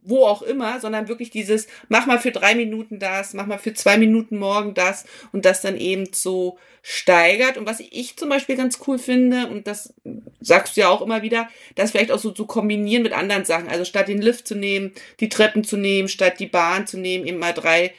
[0.01, 3.73] wo auch immer, sondern wirklich dieses, mach mal für drei Minuten das, mach mal für
[3.73, 7.57] zwei Minuten morgen das und das dann eben so steigert.
[7.57, 9.93] Und was ich zum Beispiel ganz cool finde, und das
[10.39, 13.67] sagst du ja auch immer wieder, das vielleicht auch so zu kombinieren mit anderen Sachen.
[13.67, 17.27] Also statt den Lift zu nehmen, die Treppen zu nehmen, statt die Bahn zu nehmen,
[17.27, 17.93] eben mal drei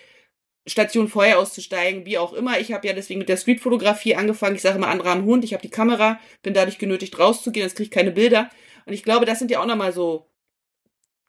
[0.67, 2.61] Stationen vorher auszusteigen, wie auch immer.
[2.61, 4.57] Ich habe ja deswegen mit der Streetfotografie angefangen.
[4.57, 7.77] Ich sage immer, andere haben Hund, ich habe die Kamera, bin dadurch genötigt rauszugehen, jetzt
[7.77, 8.51] kriege ich keine Bilder.
[8.87, 10.32] Und ich glaube, das sind ja auch nochmal so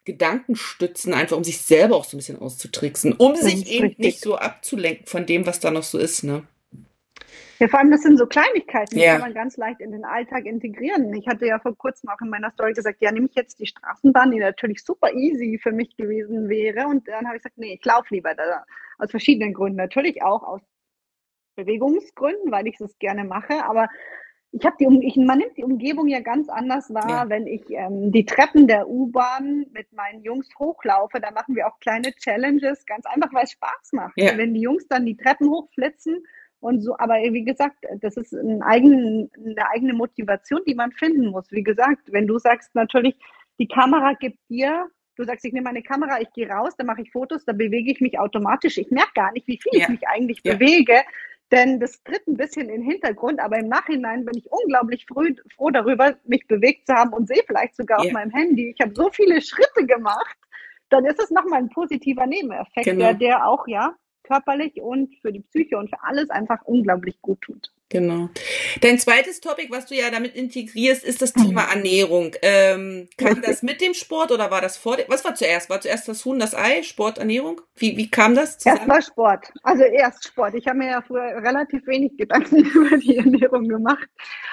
[0.04, 4.04] Gedankenstützen, einfach um sich selber auch so ein bisschen auszutricksen, um sich eben richtig.
[4.04, 6.44] nicht so abzulenken von dem, was da noch so ist, ne?
[7.60, 9.12] Ja, vor allem, das sind so Kleinigkeiten, die ja.
[9.12, 11.14] kann man ganz leicht in den Alltag integrieren.
[11.14, 13.66] Ich hatte ja vor kurzem auch in meiner Story gesagt, ja, nehme ich jetzt die
[13.66, 16.86] Straßenbahn, die natürlich super easy für mich gewesen wäre.
[16.88, 18.64] Und dann habe ich gesagt, nee, ich laufe lieber da.
[18.98, 19.76] Aus verschiedenen Gründen.
[19.76, 20.60] Natürlich auch aus
[21.56, 23.64] Bewegungsgründen, weil ich es gerne mache.
[23.64, 23.88] Aber
[24.56, 27.28] ich habe die, um, ich, man nimmt die Umgebung ja ganz anders wahr, ja.
[27.28, 31.20] wenn ich ähm, die Treppen der U-Bahn mit meinen Jungs hochlaufe.
[31.20, 34.14] Da machen wir auch kleine Challenges, ganz einfach, weil es Spaß macht.
[34.16, 34.38] Ja.
[34.38, 36.24] Wenn die Jungs dann die Treppen hochflitzen
[36.60, 41.26] und so, aber wie gesagt, das ist ein eigen, eine eigene Motivation, die man finden
[41.26, 41.50] muss.
[41.50, 43.16] Wie gesagt, wenn du sagst natürlich,
[43.58, 44.86] die Kamera gibt dir
[45.16, 47.92] Du sagst, ich nehme meine Kamera, ich gehe raus, dann mache ich Fotos, dann bewege
[47.92, 48.78] ich mich automatisch.
[48.78, 49.84] Ich merke gar nicht, wie viel ja.
[49.84, 50.54] ich mich eigentlich ja.
[50.54, 51.02] bewege.
[51.52, 55.34] Denn das tritt ein bisschen in den Hintergrund, aber im Nachhinein bin ich unglaublich früh,
[55.54, 58.06] froh darüber, mich bewegt zu haben und sehe vielleicht sogar yeah.
[58.06, 58.74] auf meinem Handy.
[58.74, 60.36] Ich habe so viele Schritte gemacht,
[60.88, 63.04] dann ist es nochmal ein positiver Nebeneffekt, genau.
[63.04, 67.40] der, der auch ja körperlich und für die Psyche und für alles einfach unglaublich gut
[67.42, 67.73] tut.
[67.94, 68.28] Genau.
[68.80, 71.76] Dein zweites Topic, was du ja damit integrierst, ist das Thema mhm.
[71.76, 72.34] Ernährung.
[72.42, 75.04] Ähm, kam das mit dem Sport oder war das vor dem?
[75.06, 75.70] Was war zuerst?
[75.70, 77.60] War zuerst das Huhn, das Ei, Sport, Ernährung?
[77.76, 78.78] Wie, wie kam das zusammen?
[78.78, 79.52] Erst mal Sport.
[79.62, 80.54] Also erst Sport.
[80.54, 84.08] Ich habe mir ja früher relativ wenig Gedanken über die Ernährung gemacht,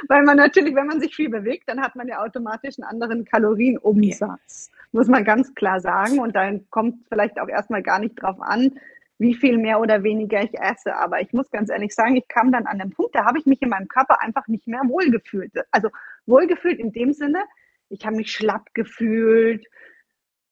[0.08, 3.25] weil man natürlich, wenn man sich viel bewegt, dann hat man ja automatisch einen anderen
[3.25, 4.69] Kalorienumsatz.
[4.91, 6.19] Muss man ganz klar sagen.
[6.19, 8.80] Und dann kommt vielleicht auch erstmal gar nicht drauf an,
[9.21, 10.95] wie viel mehr oder weniger ich esse.
[10.95, 13.45] Aber ich muss ganz ehrlich sagen, ich kam dann an den Punkt, da habe ich
[13.45, 15.53] mich in meinem Körper einfach nicht mehr wohlgefühlt.
[15.69, 15.89] Also
[16.25, 17.43] wohlgefühlt in dem Sinne,
[17.89, 19.63] ich habe mich schlapp gefühlt.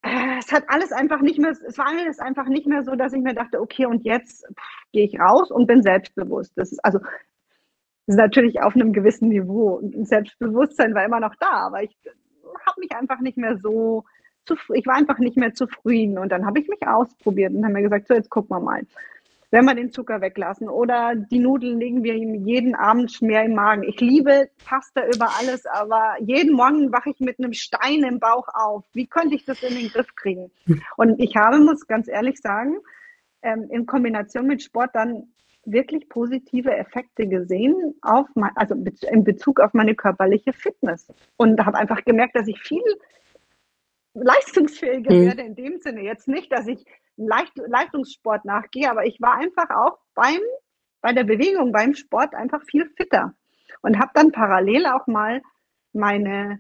[0.04, 3.14] Äh, es hat alles einfach nicht mehr, es war alles einfach nicht mehr so, dass
[3.14, 4.46] ich mir dachte, okay, und jetzt
[4.92, 6.54] gehe ich raus und bin selbstbewusst.
[6.56, 9.82] Das ist also das ist natürlich auf einem gewissen Niveau.
[10.04, 11.98] Selbstbewusstsein war immer noch da, aber ich
[12.68, 14.04] habe mich einfach nicht mehr so
[14.50, 16.18] zu, ich war einfach nicht mehr zufrieden.
[16.18, 18.82] Und dann habe ich mich ausprobiert und habe mir gesagt, so jetzt gucken wir mal.
[19.52, 23.56] Wenn wir den Zucker weglassen oder die Nudeln legen wir ihm jeden Abend mehr im
[23.56, 23.82] Magen.
[23.84, 28.48] Ich liebe Pasta über alles, aber jeden Morgen wache ich mit einem Stein im Bauch
[28.54, 28.84] auf.
[28.94, 30.52] Wie könnte ich das in den Griff kriegen?
[30.98, 32.78] Und ich habe, muss ganz ehrlich sagen,
[33.42, 35.24] ähm, in Kombination mit Sport dann
[35.66, 41.08] wirklich positive Effekte gesehen auf mein, also in Bezug auf meine körperliche Fitness
[41.38, 42.84] und habe einfach gemerkt, dass ich viel
[44.22, 45.26] leistungsfähiger mhm.
[45.26, 46.02] werde in dem Sinne.
[46.02, 46.84] Jetzt nicht, dass ich
[47.18, 50.40] Leicht Leistungssport nachgehe, aber ich war einfach auch beim,
[51.02, 53.34] bei der Bewegung, beim Sport einfach viel fitter
[53.82, 55.42] und habe dann parallel auch mal
[55.92, 56.60] meine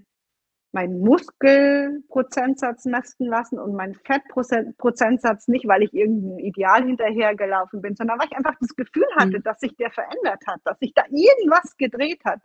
[0.72, 8.19] meinen Muskelprozentsatz messen lassen und meinen Fettprozentsatz nicht, weil ich irgendein Ideal hinterhergelaufen bin, sondern
[8.19, 9.43] weil ich einfach das Gefühl hatte, mhm.
[9.43, 12.41] dass sich der verändert hat, dass sich da irgendwas gedreht hat.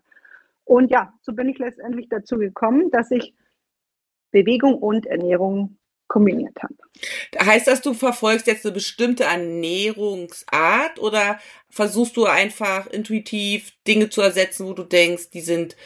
[0.65, 3.35] Und ja, so bin ich letztendlich dazu gekommen, dass ich
[4.35, 6.75] Bewegung und Ernährung kombiniert habe.
[7.41, 11.39] Heißt das, du verfolgst jetzt eine bestimmte Ernährungsart oder
[11.71, 15.77] versuchst du einfach intuitiv Dinge zu ersetzen, wo du denkst, die sind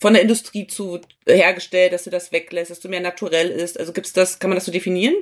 [0.00, 3.78] von der Industrie zu hergestellt, dass du das weglässt, dass du mehr naturell ist?
[3.78, 5.16] Also gibt's das, kann man das so definieren?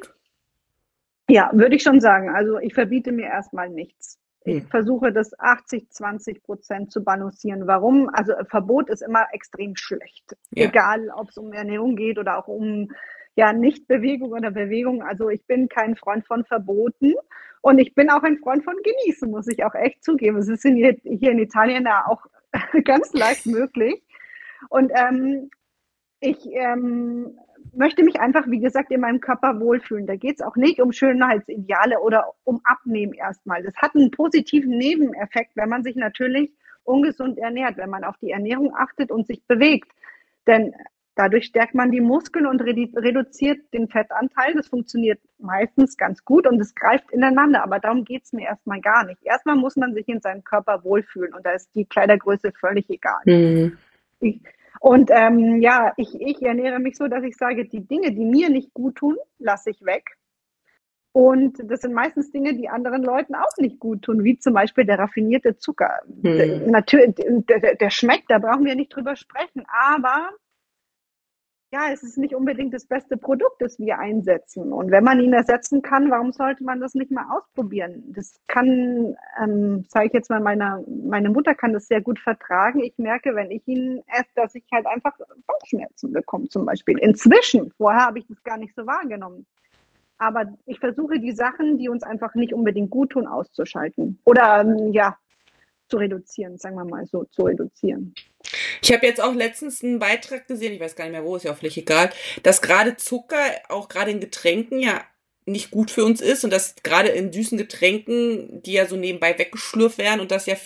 [1.28, 2.30] Ja, würde ich schon sagen.
[2.30, 4.18] Also ich verbiete mir erstmal nichts.
[4.44, 4.68] Ich hm.
[4.68, 7.66] versuche das 80, 20 Prozent zu balancieren.
[7.66, 8.08] Warum?
[8.12, 10.36] Also Verbot ist immer extrem schlecht.
[10.50, 10.66] Ja.
[10.66, 12.90] Egal, ob es um Ernährung geht oder auch um
[13.34, 15.02] ja Nichtbewegung oder Bewegung.
[15.02, 17.14] Also ich bin kein Freund von Verboten
[17.60, 20.38] und ich bin auch ein Freund von Genießen, muss ich auch echt zugeben.
[20.38, 22.26] Es ist hier, hier in Italien ja auch
[22.84, 24.02] ganz leicht möglich.
[24.70, 25.50] Und ähm,
[26.20, 27.38] ich ähm,
[27.74, 30.06] möchte mich einfach, wie gesagt, in meinem Körper wohlfühlen.
[30.06, 33.62] Da geht es auch nicht um Schönheitsideale oder um Abnehmen erstmal.
[33.62, 36.52] Das hat einen positiven Nebeneffekt, wenn man sich natürlich
[36.84, 39.90] ungesund ernährt, wenn man auf die Ernährung achtet und sich bewegt.
[40.46, 40.74] Denn
[41.14, 44.54] dadurch stärkt man die Muskeln und reduziert den Fettanteil.
[44.54, 47.62] Das funktioniert meistens ganz gut und es greift ineinander.
[47.62, 49.22] Aber darum geht es mir erstmal gar nicht.
[49.22, 53.20] Erstmal muss man sich in seinem Körper wohlfühlen und da ist die Kleidergröße völlig egal.
[53.26, 53.76] Mhm.
[54.20, 54.40] Ich,
[54.80, 58.50] und ähm, ja, ich, ich ernähre mich so, dass ich sage, die Dinge, die mir
[58.50, 60.16] nicht gut tun, lasse ich weg.
[61.12, 64.84] Und das sind meistens Dinge, die anderen Leuten auch nicht gut tun, wie zum Beispiel
[64.84, 66.00] der raffinierte Zucker.
[66.22, 66.70] Hm.
[66.70, 69.64] Natürlich, der, der schmeckt, da brauchen wir nicht drüber sprechen.
[69.66, 70.30] Aber
[71.70, 74.72] ja, es ist nicht unbedingt das beste Produkt, das wir einsetzen.
[74.72, 78.04] Und wenn man ihn ersetzen kann, warum sollte man das nicht mal ausprobieren?
[78.08, 82.80] Das kann, ähm, sage ich jetzt mal, meine, meine Mutter kann das sehr gut vertragen.
[82.80, 85.12] Ich merke, wenn ich ihn esse, dass ich halt einfach
[85.46, 86.96] Bauchschmerzen bekomme zum Beispiel.
[86.98, 89.44] Inzwischen, vorher habe ich das gar nicht so wahrgenommen.
[90.16, 94.18] Aber ich versuche die Sachen, die uns einfach nicht unbedingt gut tun, auszuschalten.
[94.24, 95.18] Oder ähm, ja,
[95.88, 98.14] zu reduzieren, sagen wir mal so, zu reduzieren.
[98.82, 101.44] Ich habe jetzt auch letztens einen Beitrag gesehen, ich weiß gar nicht mehr wo, ist
[101.44, 102.10] ja auch völlig egal,
[102.42, 105.02] dass gerade Zucker auch gerade in Getränken ja
[105.46, 109.38] nicht gut für uns ist und dass gerade in süßen Getränken, die ja so nebenbei
[109.38, 110.56] weggeschlürft werden und das ja,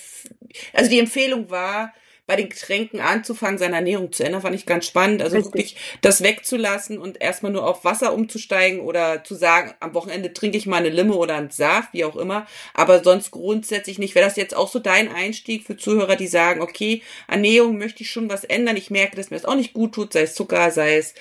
[0.73, 1.95] also die Empfehlung war,
[2.33, 5.21] bei den Getränken anzufangen, seine Ernährung zu ändern, fand ich ganz spannend.
[5.21, 5.53] Also Richtig.
[5.53, 10.57] wirklich das wegzulassen und erstmal nur auf Wasser umzusteigen oder zu sagen, am Wochenende trinke
[10.57, 12.47] ich mal eine Limo oder einen Saft, wie auch immer.
[12.73, 14.15] Aber sonst grundsätzlich nicht.
[14.15, 18.11] Wäre das jetzt auch so dein Einstieg für Zuhörer, die sagen, okay, Ernährung möchte ich
[18.11, 18.79] schon was ändern.
[18.79, 21.13] Ich merke, dass mir das auch nicht gut tut, sei es Zucker, sei es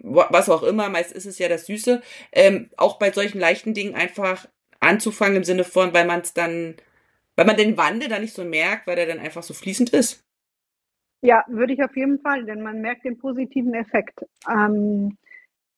[0.00, 2.02] was auch immer, meist ist es ja das Süße,
[2.32, 4.46] ähm, auch bei solchen leichten Dingen einfach
[4.80, 6.74] anzufangen im Sinne von, weil man es dann,
[7.36, 10.25] weil man den Wandel dann nicht so merkt, weil der dann einfach so fließend ist.
[11.22, 14.24] Ja, würde ich auf jeden Fall, denn man merkt den positiven Effekt.
[14.50, 15.16] Ähm,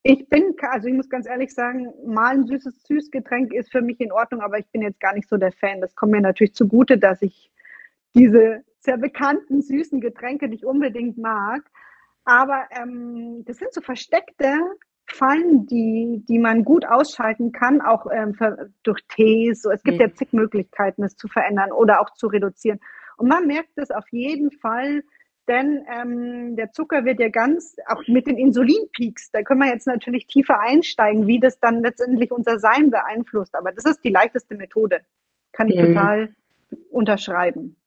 [0.02, 4.00] ich bin, also ich muss ganz ehrlich sagen, mal ein süßes Süßgetränk ist für mich
[4.00, 5.80] in Ordnung, aber ich bin jetzt gar nicht so der Fan.
[5.80, 7.50] Das kommt mir natürlich zugute, dass ich
[8.14, 11.62] diese sehr bekannten süßen Getränke nicht unbedingt mag.
[12.24, 14.54] Aber ähm, das sind so versteckte
[15.06, 19.62] Fallen, die, die man gut ausschalten kann, auch ähm, für, durch Tees.
[19.62, 20.02] So, es gibt Mhm.
[20.02, 22.78] ja zig Möglichkeiten, es zu verändern oder auch zu reduzieren.
[23.16, 25.02] Und man merkt es auf jeden Fall,
[25.48, 29.86] denn ähm, der Zucker wird ja ganz, auch mit den Insulinpeaks, da können wir jetzt
[29.86, 33.54] natürlich tiefer einsteigen, wie das dann letztendlich unser Sein beeinflusst.
[33.54, 35.00] Aber das ist die leichteste Methode.
[35.52, 35.94] Kann ich Mhm.
[35.94, 36.34] total
[36.90, 37.77] unterschreiben.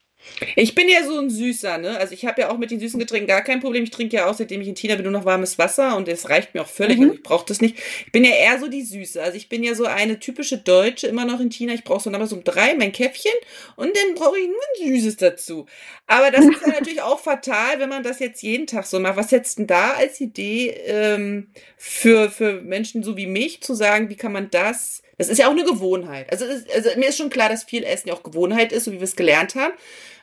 [0.55, 1.97] Ich bin ja so ein Süßer, ne?
[1.97, 3.83] Also ich habe ja auch mit den süßen Getränken gar kein Problem.
[3.83, 6.29] Ich trinke ja auch, seitdem ich in China bin, nur noch warmes Wasser und es
[6.29, 6.97] reicht mir auch völlig.
[6.97, 7.03] Mhm.
[7.03, 7.77] Also ich brauche das nicht.
[8.05, 9.21] Ich bin ja eher so die Süße.
[9.21, 11.73] Also ich bin ja so eine typische Deutsche immer noch in China.
[11.73, 13.31] Ich brauche so damals um drei mein Käffchen
[13.75, 15.65] und dann brauche ich nur ein Süßes dazu.
[16.07, 19.17] Aber das ist ja natürlich auch fatal, wenn man das jetzt jeden Tag so macht.
[19.17, 24.09] Was setzt denn da als Idee ähm, für, für Menschen so wie mich zu sagen,
[24.09, 26.31] wie kann man das das ist ja auch eine Gewohnheit.
[26.31, 28.91] Also, ist, also mir ist schon klar, dass viel Essen ja auch Gewohnheit ist, so
[28.91, 29.73] wie wir es gelernt haben.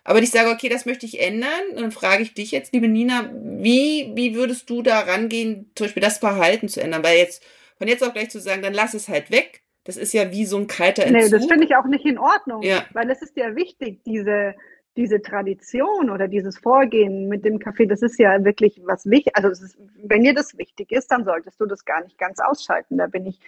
[0.05, 1.51] Aber ich sage, okay, das möchte ich ändern.
[1.75, 5.87] Und dann frage ich dich jetzt, liebe Nina, wie, wie würdest du da rangehen, zum
[5.87, 7.05] Beispiel das Verhalten zu ändern?
[7.05, 7.43] Weil jetzt,
[7.79, 9.63] von jetzt auf gleich zu sagen, dann lass es halt weg.
[9.85, 11.39] Das ist ja wie so ein kalter Nee, Entzug.
[11.39, 12.85] das finde ich auch nicht in Ordnung, Ja.
[12.93, 14.55] weil es ist ja wichtig, diese,
[14.97, 19.35] diese Tradition oder dieses Vorgehen mit dem Kaffee, das ist ja wirklich was wichtig.
[19.37, 22.99] Also ist, wenn dir das wichtig ist, dann solltest du das gar nicht ganz ausschalten.
[22.99, 23.39] Da bin ich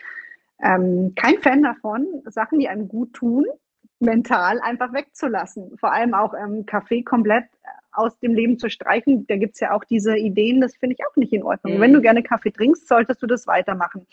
[0.63, 3.47] ähm, kein Fan davon, Sachen, die einem gut tun,
[4.01, 5.77] mental einfach wegzulassen.
[5.79, 7.45] Vor allem auch ähm, Kaffee komplett
[7.93, 9.27] aus dem Leben zu streichen.
[9.27, 11.77] Da gibt's ja auch diese Ideen, das finde ich auch nicht in Ordnung.
[11.77, 11.81] Mhm.
[11.81, 14.07] Wenn du gerne Kaffee trinkst, solltest du das weitermachen.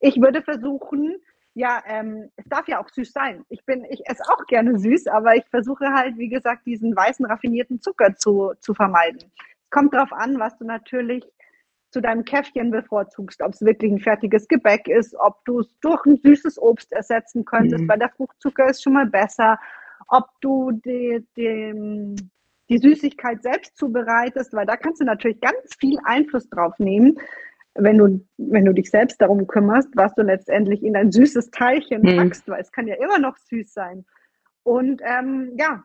[0.00, 1.16] Ich würde versuchen,
[1.54, 3.44] ja, ähm, es darf ja auch süß sein.
[3.48, 7.26] Ich bin, ich esse auch gerne süß, aber ich versuche halt, wie gesagt, diesen weißen
[7.26, 9.18] raffinierten Zucker zu, zu vermeiden.
[9.64, 11.24] Es kommt darauf an, was du natürlich
[11.90, 16.04] zu deinem Käffchen bevorzugst, ob es wirklich ein fertiges Gebäck ist, ob du es durch
[16.06, 17.88] ein süßes Obst ersetzen könntest, Mhm.
[17.88, 19.58] weil der Fruchtzucker ist schon mal besser,
[20.08, 22.16] ob du die, die,
[22.68, 27.18] die Süßigkeit selbst zubereitest, weil da kannst du natürlich ganz viel Einfluss drauf nehmen,
[27.74, 32.02] wenn du, wenn du dich selbst darum kümmerst, was du letztendlich in ein süßes Teilchen
[32.02, 32.16] Mhm.
[32.16, 34.04] packst, weil es kann ja immer noch süß sein.
[34.68, 35.82] Und ähm, ja,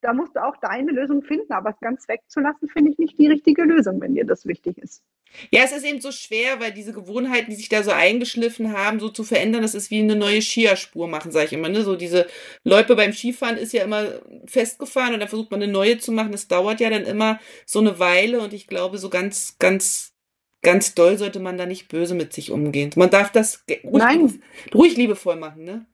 [0.00, 3.26] da musst du auch deine Lösung finden, aber es ganz wegzulassen, finde ich nicht die
[3.26, 5.02] richtige Lösung, wenn dir das wichtig ist.
[5.50, 9.00] Ja, es ist eben so schwer, weil diese Gewohnheiten, die sich da so eingeschliffen haben,
[9.00, 11.68] so zu verändern, das ist wie eine neue Skierspur machen, sage ich immer.
[11.68, 11.82] Ne?
[11.82, 12.26] So diese
[12.64, 14.06] Loipe beim Skifahren ist ja immer
[14.46, 16.32] festgefahren und dann versucht man eine neue zu machen.
[16.32, 20.14] Das dauert ja dann immer so eine Weile und ich glaube, so ganz, ganz,
[20.62, 22.92] ganz doll sollte man da nicht böse mit sich umgehen.
[22.96, 24.42] Man darf das ruhig, Nein.
[24.74, 25.84] ruhig liebevoll machen, ne?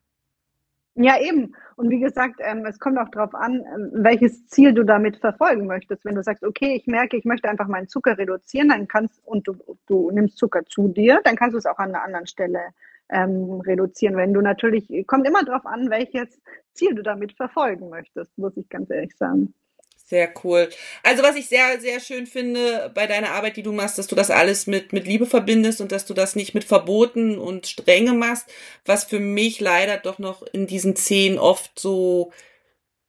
[0.95, 1.55] Ja, eben.
[1.79, 5.69] Und wie gesagt, ähm, es kommt auch darauf an, ähm, welches Ziel du damit verfolgen
[5.69, 6.05] möchtest.
[6.05, 9.47] Wenn du sagst, okay, ich merke, ich möchte einfach meinen Zucker reduzieren, dann kannst und
[9.47, 9.55] du,
[9.87, 12.59] du nimmst Zucker zu dir, dann kannst du es auch an einer anderen Stelle
[13.11, 14.17] ähm, reduzieren.
[14.17, 16.41] Wenn du natürlich, kommt immer darauf an, welches
[16.73, 19.55] Ziel du damit verfolgen möchtest, muss ich ganz ehrlich sagen.
[20.11, 20.71] Sehr cool.
[21.03, 24.15] Also was ich sehr, sehr schön finde bei deiner Arbeit, die du machst, dass du
[24.15, 28.15] das alles mit, mit Liebe verbindest und dass du das nicht mit Verboten und Strenge
[28.15, 28.47] machst,
[28.87, 32.33] was für mich leider doch noch in diesen Szenen oft so,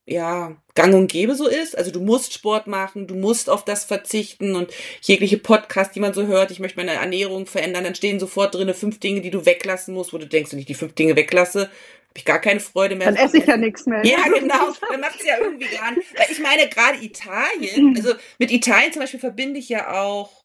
[0.06, 1.78] ja, gang und gäbe so ist.
[1.78, 6.14] Also du musst Sport machen, du musst auf das verzichten und jegliche Podcast, die man
[6.14, 9.46] so hört, ich möchte meine Ernährung verändern, dann stehen sofort drinne fünf Dinge, die du
[9.46, 11.70] weglassen musst, wo du denkst, wenn ich die fünf Dinge weglasse,
[12.10, 13.08] habe ich gar keine Freude mehr.
[13.12, 14.04] Dann esse ich ja nichts mehr.
[14.06, 14.74] Ja, genau.
[14.90, 16.18] Dann macht's ja irgendwie gar nicht.
[16.18, 20.44] Weil ich meine, gerade Italien, also mit Italien zum Beispiel verbinde ich ja auch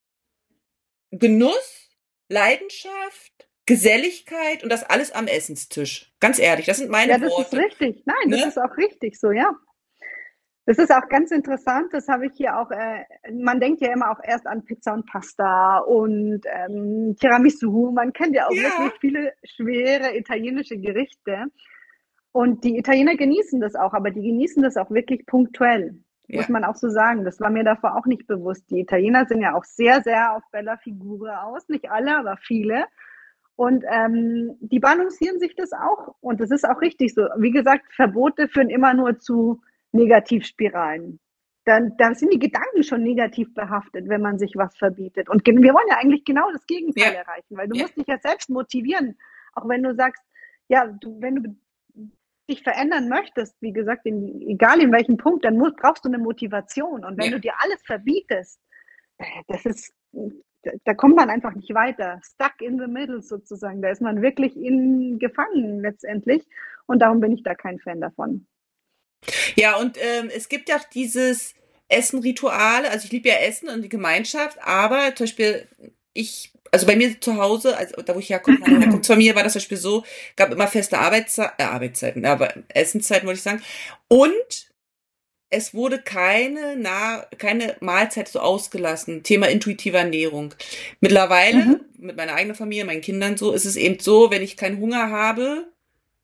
[1.10, 1.88] Genuss,
[2.28, 3.32] Leidenschaft,
[3.66, 6.12] Geselligkeit und das alles am Essenstisch.
[6.20, 7.56] Ganz ehrlich, das sind meine Ja, das Worte.
[7.56, 8.02] ist richtig.
[8.04, 8.36] Nein, Ne?
[8.38, 9.50] das ist auch richtig so, ja.
[10.66, 14.10] Das ist auch ganz interessant, das habe ich hier auch, äh, man denkt ja immer
[14.10, 18.62] auch erst an Pizza und Pasta und ähm, Tiramisu, man kennt ja auch Ja.
[18.62, 21.44] wirklich viele schwere italienische Gerichte
[22.32, 25.98] und die Italiener genießen das auch, aber die genießen das auch wirklich punktuell,
[26.28, 26.38] Ja.
[26.40, 27.24] muss man auch so sagen.
[27.24, 28.70] Das war mir davor auch nicht bewusst.
[28.70, 32.86] Die Italiener sind ja auch sehr, sehr auf Bella Figura aus, nicht alle, aber viele.
[33.56, 36.14] Und ähm, die balancieren sich das auch.
[36.20, 37.22] Und das ist auch richtig so.
[37.38, 39.60] Wie gesagt, Verbote führen immer nur zu
[39.94, 41.20] Negativspiralen.
[41.64, 45.28] dann, dann sind die Gedanken schon negativ behaftet, wenn man sich was verbietet.
[45.28, 47.20] Und wir wollen ja eigentlich genau das Gegenteil ja.
[47.20, 47.84] erreichen, weil du ja.
[47.84, 49.16] musst dich ja selbst motivieren.
[49.54, 50.22] Auch wenn du sagst,
[50.68, 51.56] ja, du, wenn du
[52.50, 56.18] dich verändern möchtest, wie gesagt, in, egal in welchem Punkt, dann musst, brauchst du eine
[56.18, 57.04] Motivation.
[57.04, 57.32] Und wenn ja.
[57.32, 58.60] du dir alles verbietest,
[59.18, 59.94] äh, das ist,
[60.84, 62.20] da kommt man einfach nicht weiter.
[62.22, 63.80] Stuck in the middle sozusagen.
[63.80, 66.46] Da ist man wirklich in gefangen letztendlich.
[66.86, 68.46] Und darum bin ich da kein Fan davon.
[69.56, 71.54] Ja, und ähm, es gibt ja auch dieses
[71.88, 72.90] Essen-Rituale.
[72.90, 75.66] Also ich liebe ja Essen und die Gemeinschaft, aber zum Beispiel
[76.12, 79.52] ich, also bei mir zu Hause, also da wo ich herkomme, meine Herkunftsfamilie, war das
[79.52, 80.04] zum Beispiel so,
[80.36, 83.62] gab immer feste Arbeitszei äh, Arbeitszeiten, aber Essenszeiten wollte ich sagen.
[84.08, 84.72] Und
[85.50, 89.22] es wurde keine, nah, keine Mahlzeit so ausgelassen.
[89.22, 90.54] Thema intuitive Ernährung.
[91.00, 91.80] Mittlerweile, mhm.
[91.98, 95.10] mit meiner eigenen Familie, meinen Kindern so, ist es eben so, wenn ich keinen Hunger
[95.10, 95.68] habe,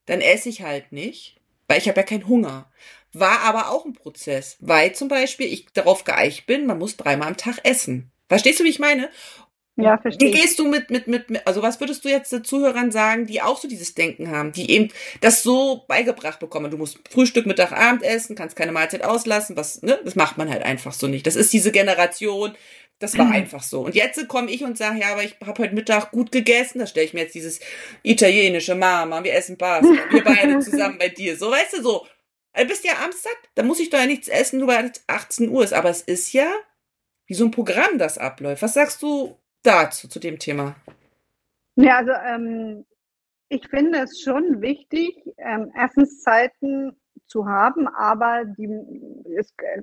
[0.06, 1.39] dann esse ich halt nicht,
[1.70, 2.68] weil ich habe ja keinen Hunger.
[3.12, 7.28] War aber auch ein Prozess, weil zum Beispiel ich darauf geeicht bin, man muss dreimal
[7.28, 8.10] am Tag essen.
[8.28, 9.08] Verstehst du, wie ich meine?
[9.76, 10.28] Ja, verstehe.
[10.28, 13.40] Wie gehst du mit, mit, mit, also was würdest du jetzt den Zuhörern sagen, die
[13.40, 14.88] auch so dieses Denken haben, die eben
[15.20, 16.72] das so beigebracht bekommen?
[16.72, 20.00] Du musst Frühstück, Mittag, Abend essen, kannst keine Mahlzeit auslassen, was, ne?
[20.04, 21.24] Das macht man halt einfach so nicht.
[21.24, 22.54] Das ist diese Generation,
[23.00, 23.80] das war einfach so.
[23.80, 26.80] Und jetzt komme ich und sage, ja, aber ich habe heute Mittag gut gegessen.
[26.80, 27.58] Da stelle ich mir jetzt dieses
[28.02, 31.36] italienische Mama, wir essen Pasta, wir beide zusammen bei dir.
[31.36, 32.06] So, weißt du, so.
[32.54, 35.02] Du bist ja abends satt, da muss ich doch ja nichts essen, nur weil es
[35.06, 35.72] 18 Uhr ist.
[35.72, 36.52] Aber es ist ja
[37.26, 38.60] wie so ein Programm, das abläuft.
[38.60, 40.76] Was sagst du dazu, zu dem Thema?
[41.76, 42.84] Ja, also ähm,
[43.48, 46.99] ich finde es schon wichtig, ähm, Essenszeiten
[47.30, 48.68] zu haben, aber die
[49.38, 49.82] ist, äh,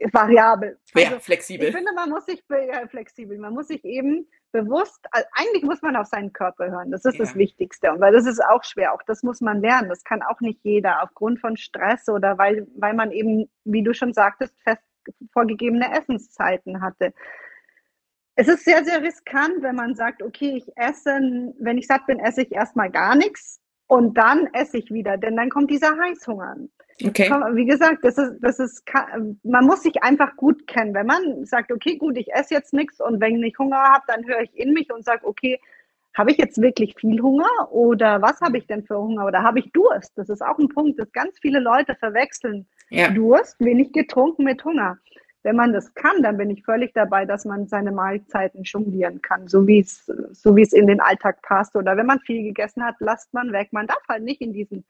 [0.00, 0.78] ist variabel.
[0.94, 1.68] Ja, also, flexibel.
[1.68, 5.80] Ich finde, man muss sich äh, flexibel, man muss sich eben bewusst, also eigentlich muss
[5.80, 6.90] man auf seinen Körper hören.
[6.90, 7.24] Das ist ja.
[7.24, 7.92] das Wichtigste.
[7.92, 8.94] Und weil das ist auch schwer.
[8.94, 9.88] Auch das muss man lernen.
[9.88, 13.94] Das kann auch nicht jeder aufgrund von Stress oder weil, weil man eben, wie du
[13.94, 14.82] schon sagtest, fest
[15.32, 17.14] vorgegebene Essenszeiten hatte.
[18.34, 21.18] Es ist sehr, sehr riskant, wenn man sagt, okay, ich esse,
[21.58, 25.36] wenn ich satt bin, esse ich erstmal gar nichts und dann esse ich wieder, denn
[25.36, 26.56] dann kommt dieser Heißhunger.
[27.04, 27.30] Okay.
[27.52, 28.82] Wie gesagt, das ist, das ist,
[29.44, 30.94] man muss sich einfach gut kennen.
[30.94, 34.26] Wenn man sagt, okay, gut, ich esse jetzt nichts und wenn ich Hunger habe, dann
[34.26, 35.60] höre ich in mich und sage, okay,
[36.16, 39.60] habe ich jetzt wirklich viel Hunger oder was habe ich denn für Hunger oder habe
[39.60, 40.12] ich Durst?
[40.16, 42.66] Das ist auch ein Punkt, dass ganz viele Leute verwechseln.
[42.90, 43.10] Ja.
[43.10, 44.98] Durst, wenig getrunken mit Hunger.
[45.44, 49.46] Wenn man das kann, dann bin ich völlig dabei, dass man seine Mahlzeiten jonglieren kann,
[49.46, 51.76] so wie es, so wie es in den Alltag passt.
[51.76, 53.68] Oder wenn man viel gegessen hat, lasst man weg.
[53.70, 54.84] Man darf halt nicht in diesen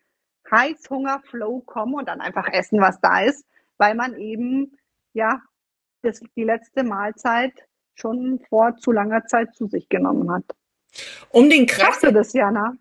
[0.51, 3.44] Heißhunger-Flow kommen und dann einfach essen, was da ist,
[3.76, 4.76] weil man eben,
[5.12, 5.42] ja,
[6.03, 7.53] das, die letzte Mahlzeit
[7.94, 10.44] schon vor zu langer Zeit zu sich genommen hat.
[11.30, 12.76] Um den du das, Jana?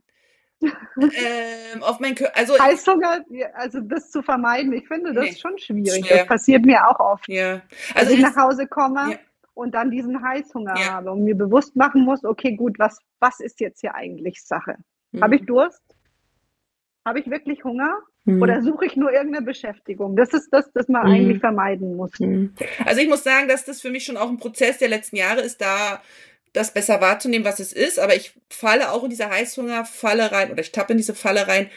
[0.61, 5.57] ähm, auf mein Kör also Heißhunger, also das zu vermeiden, ich finde das nee, schon
[5.59, 6.05] schwierig.
[6.05, 6.19] Schwer.
[6.19, 7.27] Das passiert mir auch oft.
[7.27, 7.61] Ja.
[7.93, 9.17] Also ich nach Hause komme ja.
[9.53, 10.93] und dann diesen Heißhunger ja.
[10.93, 14.77] habe und mir bewusst machen muss, okay, gut, was, was ist jetzt hier eigentlich Sache?
[15.11, 15.23] Mhm.
[15.23, 15.83] Habe ich Durst?
[17.07, 17.99] Habe ich wirklich Hunger?
[18.25, 18.41] Mhm.
[18.41, 20.17] Oder suche ich nur irgendeine Beschäftigung?
[20.17, 21.13] Das ist das, das man mhm.
[21.13, 22.19] eigentlich vermeiden muss.
[22.19, 22.53] Mhm.
[22.83, 25.39] Also ich muss sagen, dass das für mich schon auch ein Prozess der letzten Jahre
[25.39, 26.01] ist, da
[26.51, 30.59] das besser wahrzunehmen, was es ist, aber ich falle auch in diese Heißhungerfalle rein oder
[30.59, 31.69] ich tappe in diese Falle rein,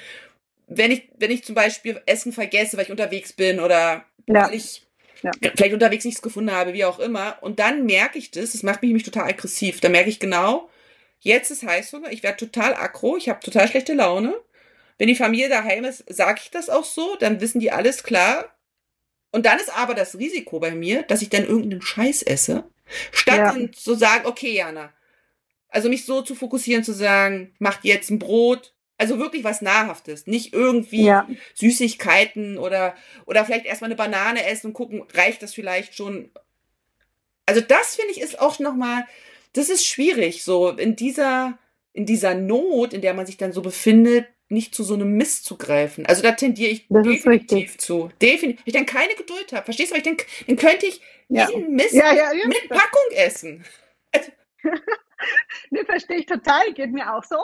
[0.67, 4.47] wenn ich, wenn ich zum Beispiel Essen vergesse, weil ich unterwegs bin oder ja.
[4.47, 4.85] weil ich
[5.23, 5.31] ja.
[5.55, 7.39] vielleicht unterwegs nichts gefunden habe, wie auch immer.
[7.41, 9.81] Und dann merke ich das, das macht mich nämlich total aggressiv.
[9.81, 10.69] Da merke ich genau,
[11.21, 14.35] jetzt ist Heißhunger, ich werde total aggro, ich habe total schlechte Laune.
[15.01, 18.55] Wenn die Familie daheim ist, sage ich das auch so, dann wissen die alles klar.
[19.31, 22.65] Und dann ist aber das Risiko bei mir, dass ich dann irgendeinen Scheiß esse,
[23.11, 23.73] Statt ja.
[23.73, 24.93] zu sagen, okay, Jana,
[25.71, 30.27] also mich so zu fokussieren, zu sagen, macht jetzt ein Brot, also wirklich was Nahrhaftes,
[30.27, 31.27] nicht irgendwie ja.
[31.55, 32.95] Süßigkeiten oder,
[33.25, 36.31] oder vielleicht erstmal eine Banane essen und gucken, reicht das vielleicht schon.
[37.47, 39.07] Also das finde ich ist auch nochmal,
[39.55, 41.59] das ist schwierig, so in dieser,
[41.95, 45.45] in dieser Not, in der man sich dann so befindet, nicht zu so einem Mist
[45.45, 46.07] zu greifen.
[46.07, 48.11] Also da tendiere ich das definitiv zu.
[48.21, 48.63] Definitiv.
[48.67, 49.65] Ich dann keine Geduld habe.
[49.65, 49.97] Verstehst du?
[49.97, 51.49] Ich denke, dann könnte ich ja.
[51.49, 53.65] jeden Mist ja, ja, mit Packung essen.
[55.71, 56.73] ne, verstehe ich total.
[56.75, 57.39] Geht mir auch so.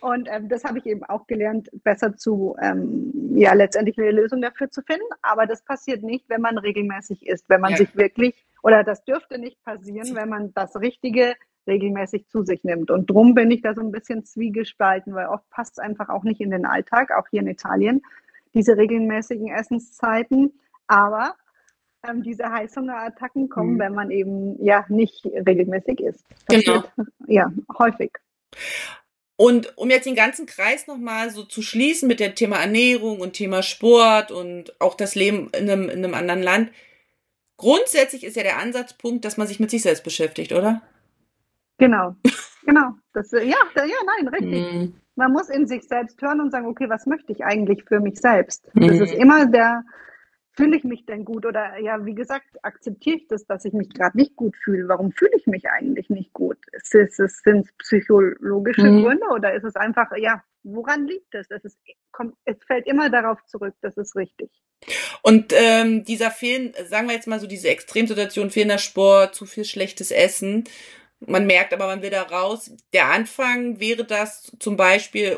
[0.00, 4.42] Und ähm, das habe ich eben auch gelernt, besser zu, ähm, ja, letztendlich eine Lösung
[4.42, 5.06] dafür zu finden.
[5.22, 9.38] Aber das passiert nicht, wenn man regelmäßig isst, wenn man sich wirklich, oder das dürfte
[9.38, 11.36] nicht passieren, wenn man das Richtige
[11.66, 12.90] regelmäßig zu sich nimmt.
[12.90, 16.24] Und drum bin ich da so ein bisschen zwiegespalten, weil oft passt es einfach auch
[16.24, 18.02] nicht in den Alltag, auch hier in Italien,
[18.54, 20.52] diese regelmäßigen Essenszeiten.
[20.86, 21.34] Aber
[22.08, 23.78] ähm, diese Heißhungerattacken kommen, mhm.
[23.78, 26.26] wenn man eben ja nicht regelmäßig isst.
[26.48, 26.84] Genau.
[27.26, 28.12] Ja, häufig.
[29.36, 33.32] Und um jetzt den ganzen Kreis nochmal so zu schließen mit dem Thema Ernährung und
[33.32, 36.70] Thema Sport und auch das Leben in einem, in einem anderen Land,
[37.56, 40.82] grundsätzlich ist ja der Ansatzpunkt, dass man sich mit sich selbst beschäftigt, oder?
[41.82, 42.14] Genau,
[42.64, 42.94] genau.
[43.12, 44.72] Das, ja, ja, nein, richtig.
[44.72, 44.94] Mm.
[45.16, 48.20] Man muss in sich selbst hören und sagen, okay, was möchte ich eigentlich für mich
[48.20, 48.72] selbst?
[48.74, 48.86] Mm.
[48.86, 49.82] Das ist immer der,
[50.52, 51.44] fühle ich mich denn gut?
[51.44, 54.86] Oder ja, wie gesagt, akzeptiere ich das, dass ich mich gerade nicht gut fühle?
[54.86, 56.56] Warum fühle ich mich eigentlich nicht gut?
[56.70, 59.02] Ist es, sind es psychologische mm.
[59.02, 61.50] Gründe oder ist es einfach, ja, woran liegt es?
[61.50, 61.78] Es, ist,
[62.12, 64.50] kommt, es fällt immer darauf zurück, das ist richtig.
[65.22, 69.64] Und ähm, dieser Fehlen, sagen wir jetzt mal so diese Extremsituation, fehlender Sport, zu viel
[69.64, 70.64] schlechtes Essen,
[71.26, 72.70] man merkt aber, man will da raus.
[72.92, 75.36] Der Anfang wäre das zum Beispiel,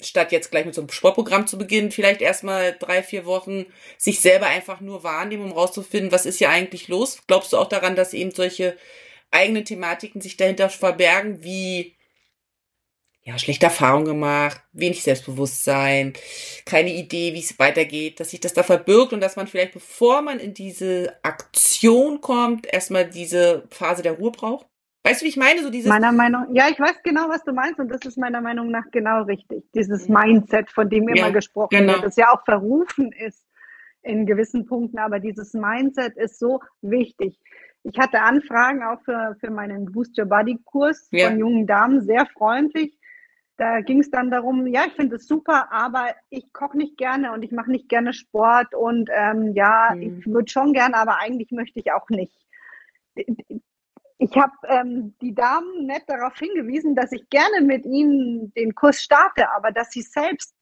[0.00, 3.66] statt jetzt gleich mit so einem Sportprogramm zu beginnen, vielleicht erstmal drei, vier Wochen
[3.98, 7.22] sich selber einfach nur wahrnehmen, um rauszufinden, was ist hier eigentlich los.
[7.26, 8.76] Glaubst du auch daran, dass eben solche
[9.30, 11.96] eigenen Thematiken sich dahinter verbergen, wie
[13.26, 16.12] ja, schlechte Erfahrungen gemacht, wenig Selbstbewusstsein,
[16.66, 20.20] keine Idee, wie es weitergeht, dass sich das da verbirgt und dass man vielleicht, bevor
[20.20, 24.66] man in diese Aktion kommt, erstmal diese Phase der Ruhe braucht?
[25.04, 25.62] Weißt du, wie ich meine?
[25.62, 28.40] So dieses meiner Meinung, ja, ich weiß genau, was du meinst und das ist meiner
[28.40, 29.64] Meinung nach genau richtig.
[29.74, 31.92] Dieses Mindset, von dem immer ja, gesprochen genau.
[31.92, 33.44] wird, das ja auch verrufen ist
[34.00, 37.38] in gewissen Punkten, aber dieses Mindset ist so wichtig.
[37.82, 41.28] Ich hatte Anfragen auch für, für meinen Boost Your Body Kurs ja.
[41.28, 42.98] von jungen Damen, sehr freundlich.
[43.58, 47.32] Da ging es dann darum, ja, ich finde es super, aber ich koche nicht gerne
[47.32, 50.02] und ich mache nicht gerne Sport und ähm, ja, mhm.
[50.02, 52.34] ich würde schon gerne, aber eigentlich möchte ich auch nicht.
[54.24, 59.02] Ich habe ähm, die Damen nett darauf hingewiesen, dass ich gerne mit ihnen den Kurs
[59.02, 60.54] starte, aber dass sie selbst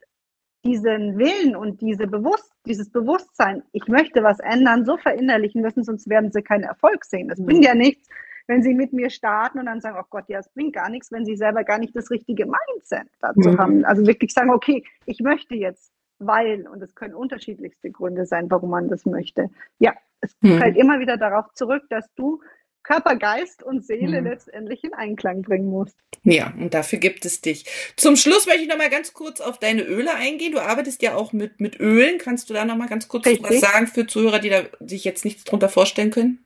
[0.65, 6.09] diesen Willen und diese Bewusst dieses Bewusstsein, ich möchte was ändern, so verinnerlichen müssen, sonst
[6.09, 7.29] werden sie keinen Erfolg sehen.
[7.29, 7.47] Das mhm.
[7.47, 8.09] bringt ja nichts,
[8.47, 11.11] wenn sie mit mir starten und dann sagen, oh Gott, ja, es bringt gar nichts,
[11.13, 13.59] wenn sie selber gar nicht das richtige Mindset dazu mhm.
[13.59, 13.85] haben.
[13.85, 18.71] Also wirklich sagen, okay, ich möchte jetzt, weil, und es können unterschiedlichste Gründe sein, warum
[18.71, 19.51] man das möchte.
[19.79, 20.59] Ja, es mhm.
[20.59, 22.41] fällt immer wieder darauf zurück, dass du
[22.83, 24.29] Körper, Geist und Seele mhm.
[24.29, 25.97] letztendlich in Einklang bringen musst.
[26.25, 27.65] Ja, und dafür gibt es dich.
[27.97, 30.53] Zum Schluss möchte ich noch mal ganz kurz auf deine Öle eingehen.
[30.53, 32.19] Du arbeitest ja auch mit, mit Ölen.
[32.19, 33.51] Kannst du da noch mal ganz kurz Richtig.
[33.51, 36.45] was sagen für Zuhörer, die da sich jetzt nichts drunter vorstellen können?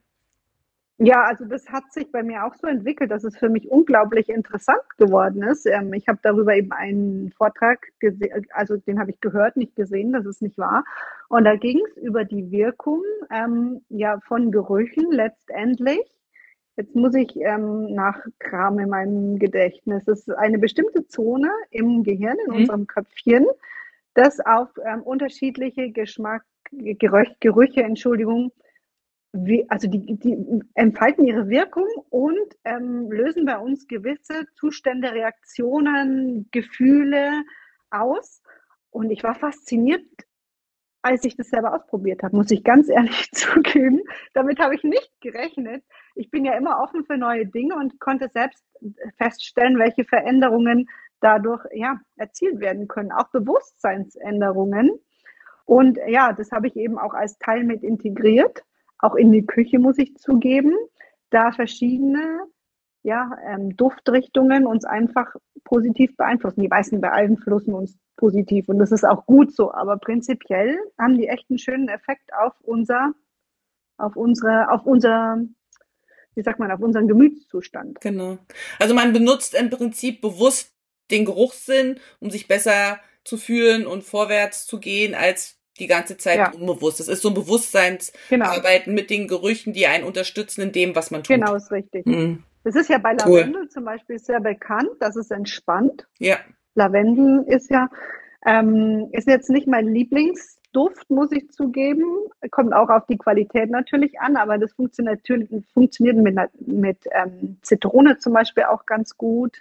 [0.99, 4.31] Ja, also das hat sich bei mir auch so entwickelt, dass es für mich unglaublich
[4.31, 5.67] interessant geworden ist.
[5.67, 10.13] Ähm, ich habe darüber eben einen Vortrag gesehen, also den habe ich gehört, nicht gesehen,
[10.15, 10.85] das ist nicht wahr.
[11.29, 16.01] Und da ging es über die Wirkung ähm, ja von Gerüchen letztendlich.
[16.77, 20.07] Jetzt muss ich ähm, nachkramen in meinem Gedächtnis.
[20.07, 22.57] Es ist eine bestimmte Zone im Gehirn, in mhm.
[22.59, 23.47] unserem Köpfchen,
[24.15, 28.53] das auf ähm, unterschiedliche Geschmack, Gerüche, Entschuldigung,
[29.33, 36.49] wie, also die, die entfalten ihre Wirkung und ähm, lösen bei uns gewisse Zustände, Reaktionen,
[36.51, 37.43] Gefühle
[37.91, 38.43] aus.
[38.91, 40.05] Und ich war fasziniert,
[41.03, 44.01] als ich das selber ausprobiert habe, muss ich ganz ehrlich zugeben.
[44.35, 45.85] Damit habe ich nicht gerechnet.
[46.17, 48.65] Ich bin ja immer offen für neue Dinge und konnte selbst
[49.19, 50.89] feststellen, welche Veränderungen
[51.21, 54.91] dadurch ja, erzielt werden können, auch Bewusstseinsänderungen.
[55.65, 58.65] Und ja, das habe ich eben auch als Teil mit integriert
[58.99, 60.75] auch in die Küche, muss ich zugeben,
[61.31, 62.41] da verschiedene
[63.03, 66.61] ja, ähm, Duftrichtungen uns einfach positiv beeinflussen.
[66.61, 71.29] Die meisten beeinflussen uns positiv und das ist auch gut so, aber prinzipiell haben die
[71.29, 73.13] echt einen schönen Effekt auf unser,
[73.99, 75.39] auf unsere, auf unser,
[76.37, 78.01] wie sagt man, auf unseren Gemütszustand.
[78.01, 78.39] Genau.
[78.79, 80.73] Also man benutzt im Prinzip bewusst
[81.11, 86.39] den Geruchssinn, um sich besser zu fühlen und vorwärts zu gehen, als die ganze Zeit
[86.39, 86.53] ja.
[86.53, 87.01] unbewusst.
[87.01, 88.95] Das ist so ein Bewusstseinsarbeiten genau.
[88.95, 91.37] mit den Gerüchen, die einen unterstützen in dem, was man tut.
[91.37, 92.07] Genau, ist richtig.
[92.07, 92.45] Mhm.
[92.65, 93.69] Das ist ja bei Lavendel cool.
[93.69, 96.07] zum Beispiel sehr bekannt, dass es entspannt.
[96.19, 96.39] Ja.
[96.75, 97.89] Lavendel ist ja,
[98.45, 99.87] ähm, ist jetzt nicht mein
[100.77, 102.05] Lieblingsduft, muss ich zugeben.
[102.51, 107.59] Kommt auch auf die Qualität natürlich an, aber das funktioniert natürlich funktioniert mit, mit ähm,
[107.63, 109.59] Zitrone zum Beispiel auch ganz gut.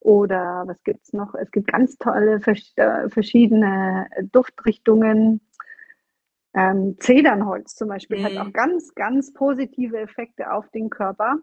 [0.00, 1.34] Oder was gibt's noch?
[1.34, 5.40] Es gibt ganz tolle äh, verschiedene Duftrichtungen.
[6.54, 8.24] Ähm, Zedernholz zum Beispiel mhm.
[8.24, 11.38] hat auch ganz, ganz positive Effekte auf den Körper.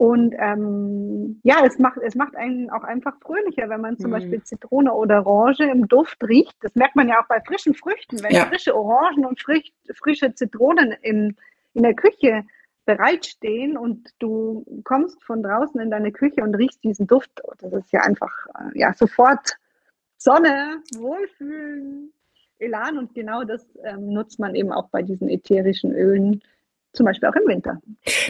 [0.00, 4.14] Und ähm, ja, es macht, es macht einen auch einfach fröhlicher, wenn man zum mhm.
[4.14, 6.56] Beispiel Zitrone oder Orange im Duft riecht.
[6.62, 8.22] Das merkt man ja auch bei frischen Früchten.
[8.22, 8.46] Wenn ja.
[8.46, 11.36] frische Orangen und frisch, frische Zitronen in,
[11.74, 12.44] in der Küche
[12.86, 17.42] bereitstehen und du kommst von draußen in deine Küche und riechst diesen Duft.
[17.58, 19.58] Das ist ja einfach, äh, ja, sofort
[20.16, 22.10] Sonne, Wohlfühlen,
[22.58, 26.40] Elan und genau das ähm, nutzt man eben auch bei diesen ätherischen Ölen,
[26.92, 27.80] zum Beispiel auch im Winter.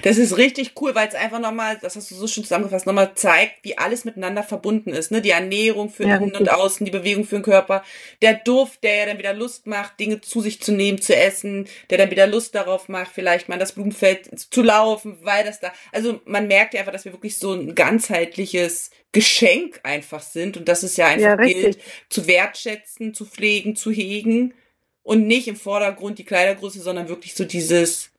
[0.03, 3.15] Das ist richtig cool, weil es einfach nochmal, das hast du so schön zusammengefasst, nochmal
[3.15, 5.11] zeigt, wie alles miteinander verbunden ist.
[5.11, 5.23] Ne?
[5.23, 7.83] Die Ernährung für ja, innen und außen, die Bewegung für den Körper,
[8.21, 11.69] der Duft, der ja dann wieder Lust macht, Dinge zu sich zu nehmen, zu essen,
[11.89, 15.73] der dann wieder Lust darauf macht, vielleicht mal das Blumenfeld zu laufen, weil das da,
[15.93, 20.69] also man merkt ja einfach, dass wir wirklich so ein ganzheitliches Geschenk einfach sind und
[20.69, 21.79] das ist ja einfach ja, gilt,
[22.11, 24.55] zu wertschätzen, zu pflegen, zu hegen
[25.03, 28.10] und nicht im Vordergrund die Kleidergröße, sondern wirklich so dieses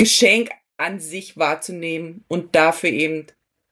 [0.00, 3.26] Geschenk an sich wahrzunehmen und dafür eben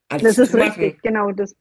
[0.09, 0.68] alles das zu machen.
[0.68, 1.57] Das ist richtig, genau das,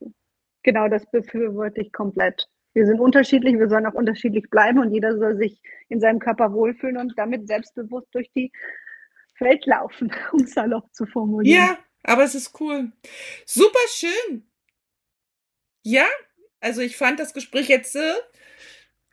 [0.62, 2.48] genau das befürworte ich komplett.
[2.74, 6.52] Wir sind unterschiedlich, wir sollen auch unterschiedlich bleiben und jeder soll sich in seinem Körper
[6.52, 8.52] wohlfühlen und damit selbstbewusst durch die
[9.38, 11.60] Welt laufen, um salopp zu formulieren.
[11.60, 12.92] Ja, aber es ist cool.
[13.46, 14.46] Super schön.
[15.82, 16.06] Ja,
[16.60, 18.12] also ich fand das Gespräch jetzt äh,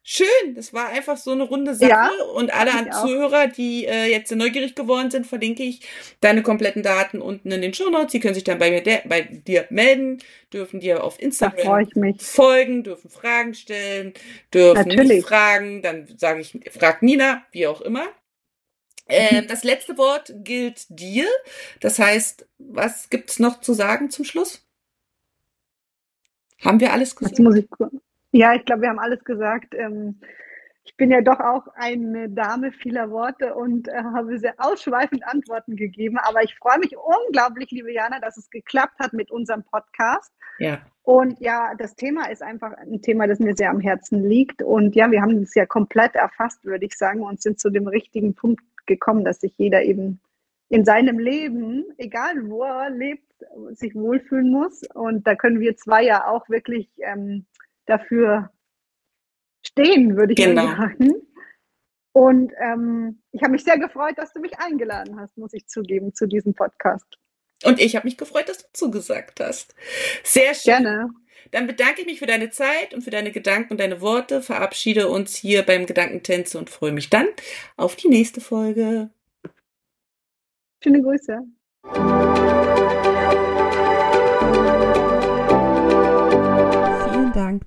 [0.05, 0.53] schön.
[0.53, 1.89] Das war einfach so eine runde Sache.
[1.89, 5.81] Ja, und alle Zuhörer, die äh, jetzt neugierig geworden sind, verlinke ich
[6.21, 8.11] deine kompletten Daten unten in den Show Notes.
[8.13, 10.19] Sie können sich dann bei mir bei dir melden,
[10.53, 11.89] dürfen dir auf Instagram
[12.19, 14.13] folgen, dürfen Fragen stellen,
[14.53, 15.25] dürfen Natürlich.
[15.25, 15.81] fragen.
[15.81, 18.05] Dann sage ich, frag Nina, wie auch immer.
[19.07, 21.27] Ähm, das letzte Wort gilt dir.
[21.79, 24.65] Das heißt, was gibt's noch zu sagen zum Schluss?
[26.63, 27.39] Haben wir alles gesagt?
[28.35, 29.73] Ja, ich glaube, wir haben alles gesagt.
[29.75, 30.19] Ähm,
[30.83, 35.77] ich bin ja doch auch eine Dame vieler Worte und äh, habe sehr ausschweifend Antworten
[35.77, 36.17] gegeben.
[36.17, 40.33] Aber ich freue mich unglaublich, liebe Jana, dass es geklappt hat mit unserem Podcast.
[40.59, 40.81] Ja.
[41.03, 44.61] Und ja, das Thema ist einfach ein Thema, das mir sehr am Herzen liegt.
[44.61, 47.87] Und ja, wir haben es ja komplett erfasst, würde ich sagen, und sind zu dem
[47.87, 50.19] richtigen Punkt gekommen, dass sich jeder eben
[50.67, 53.23] in seinem Leben, egal wo er lebt,
[53.71, 54.83] sich wohlfühlen muss.
[54.93, 57.45] Und da können wir zwei ja auch wirklich ähm,
[57.85, 58.51] dafür
[59.65, 60.67] stehen, würde ich genau.
[60.67, 61.13] sagen.
[62.13, 66.13] Und ähm, ich habe mich sehr gefreut, dass du mich eingeladen hast, muss ich zugeben,
[66.13, 67.17] zu diesem Podcast.
[67.63, 69.75] Und ich habe mich gefreut, dass du zugesagt hast.
[70.23, 70.83] Sehr schön.
[70.83, 71.09] Gerne.
[71.51, 75.09] Dann bedanke ich mich für deine Zeit und für deine Gedanken und deine Worte, verabschiede
[75.09, 77.27] uns hier beim Gedankentänze und freue mich dann
[77.77, 79.09] auf die nächste Folge.
[80.81, 81.43] Schöne Grüße.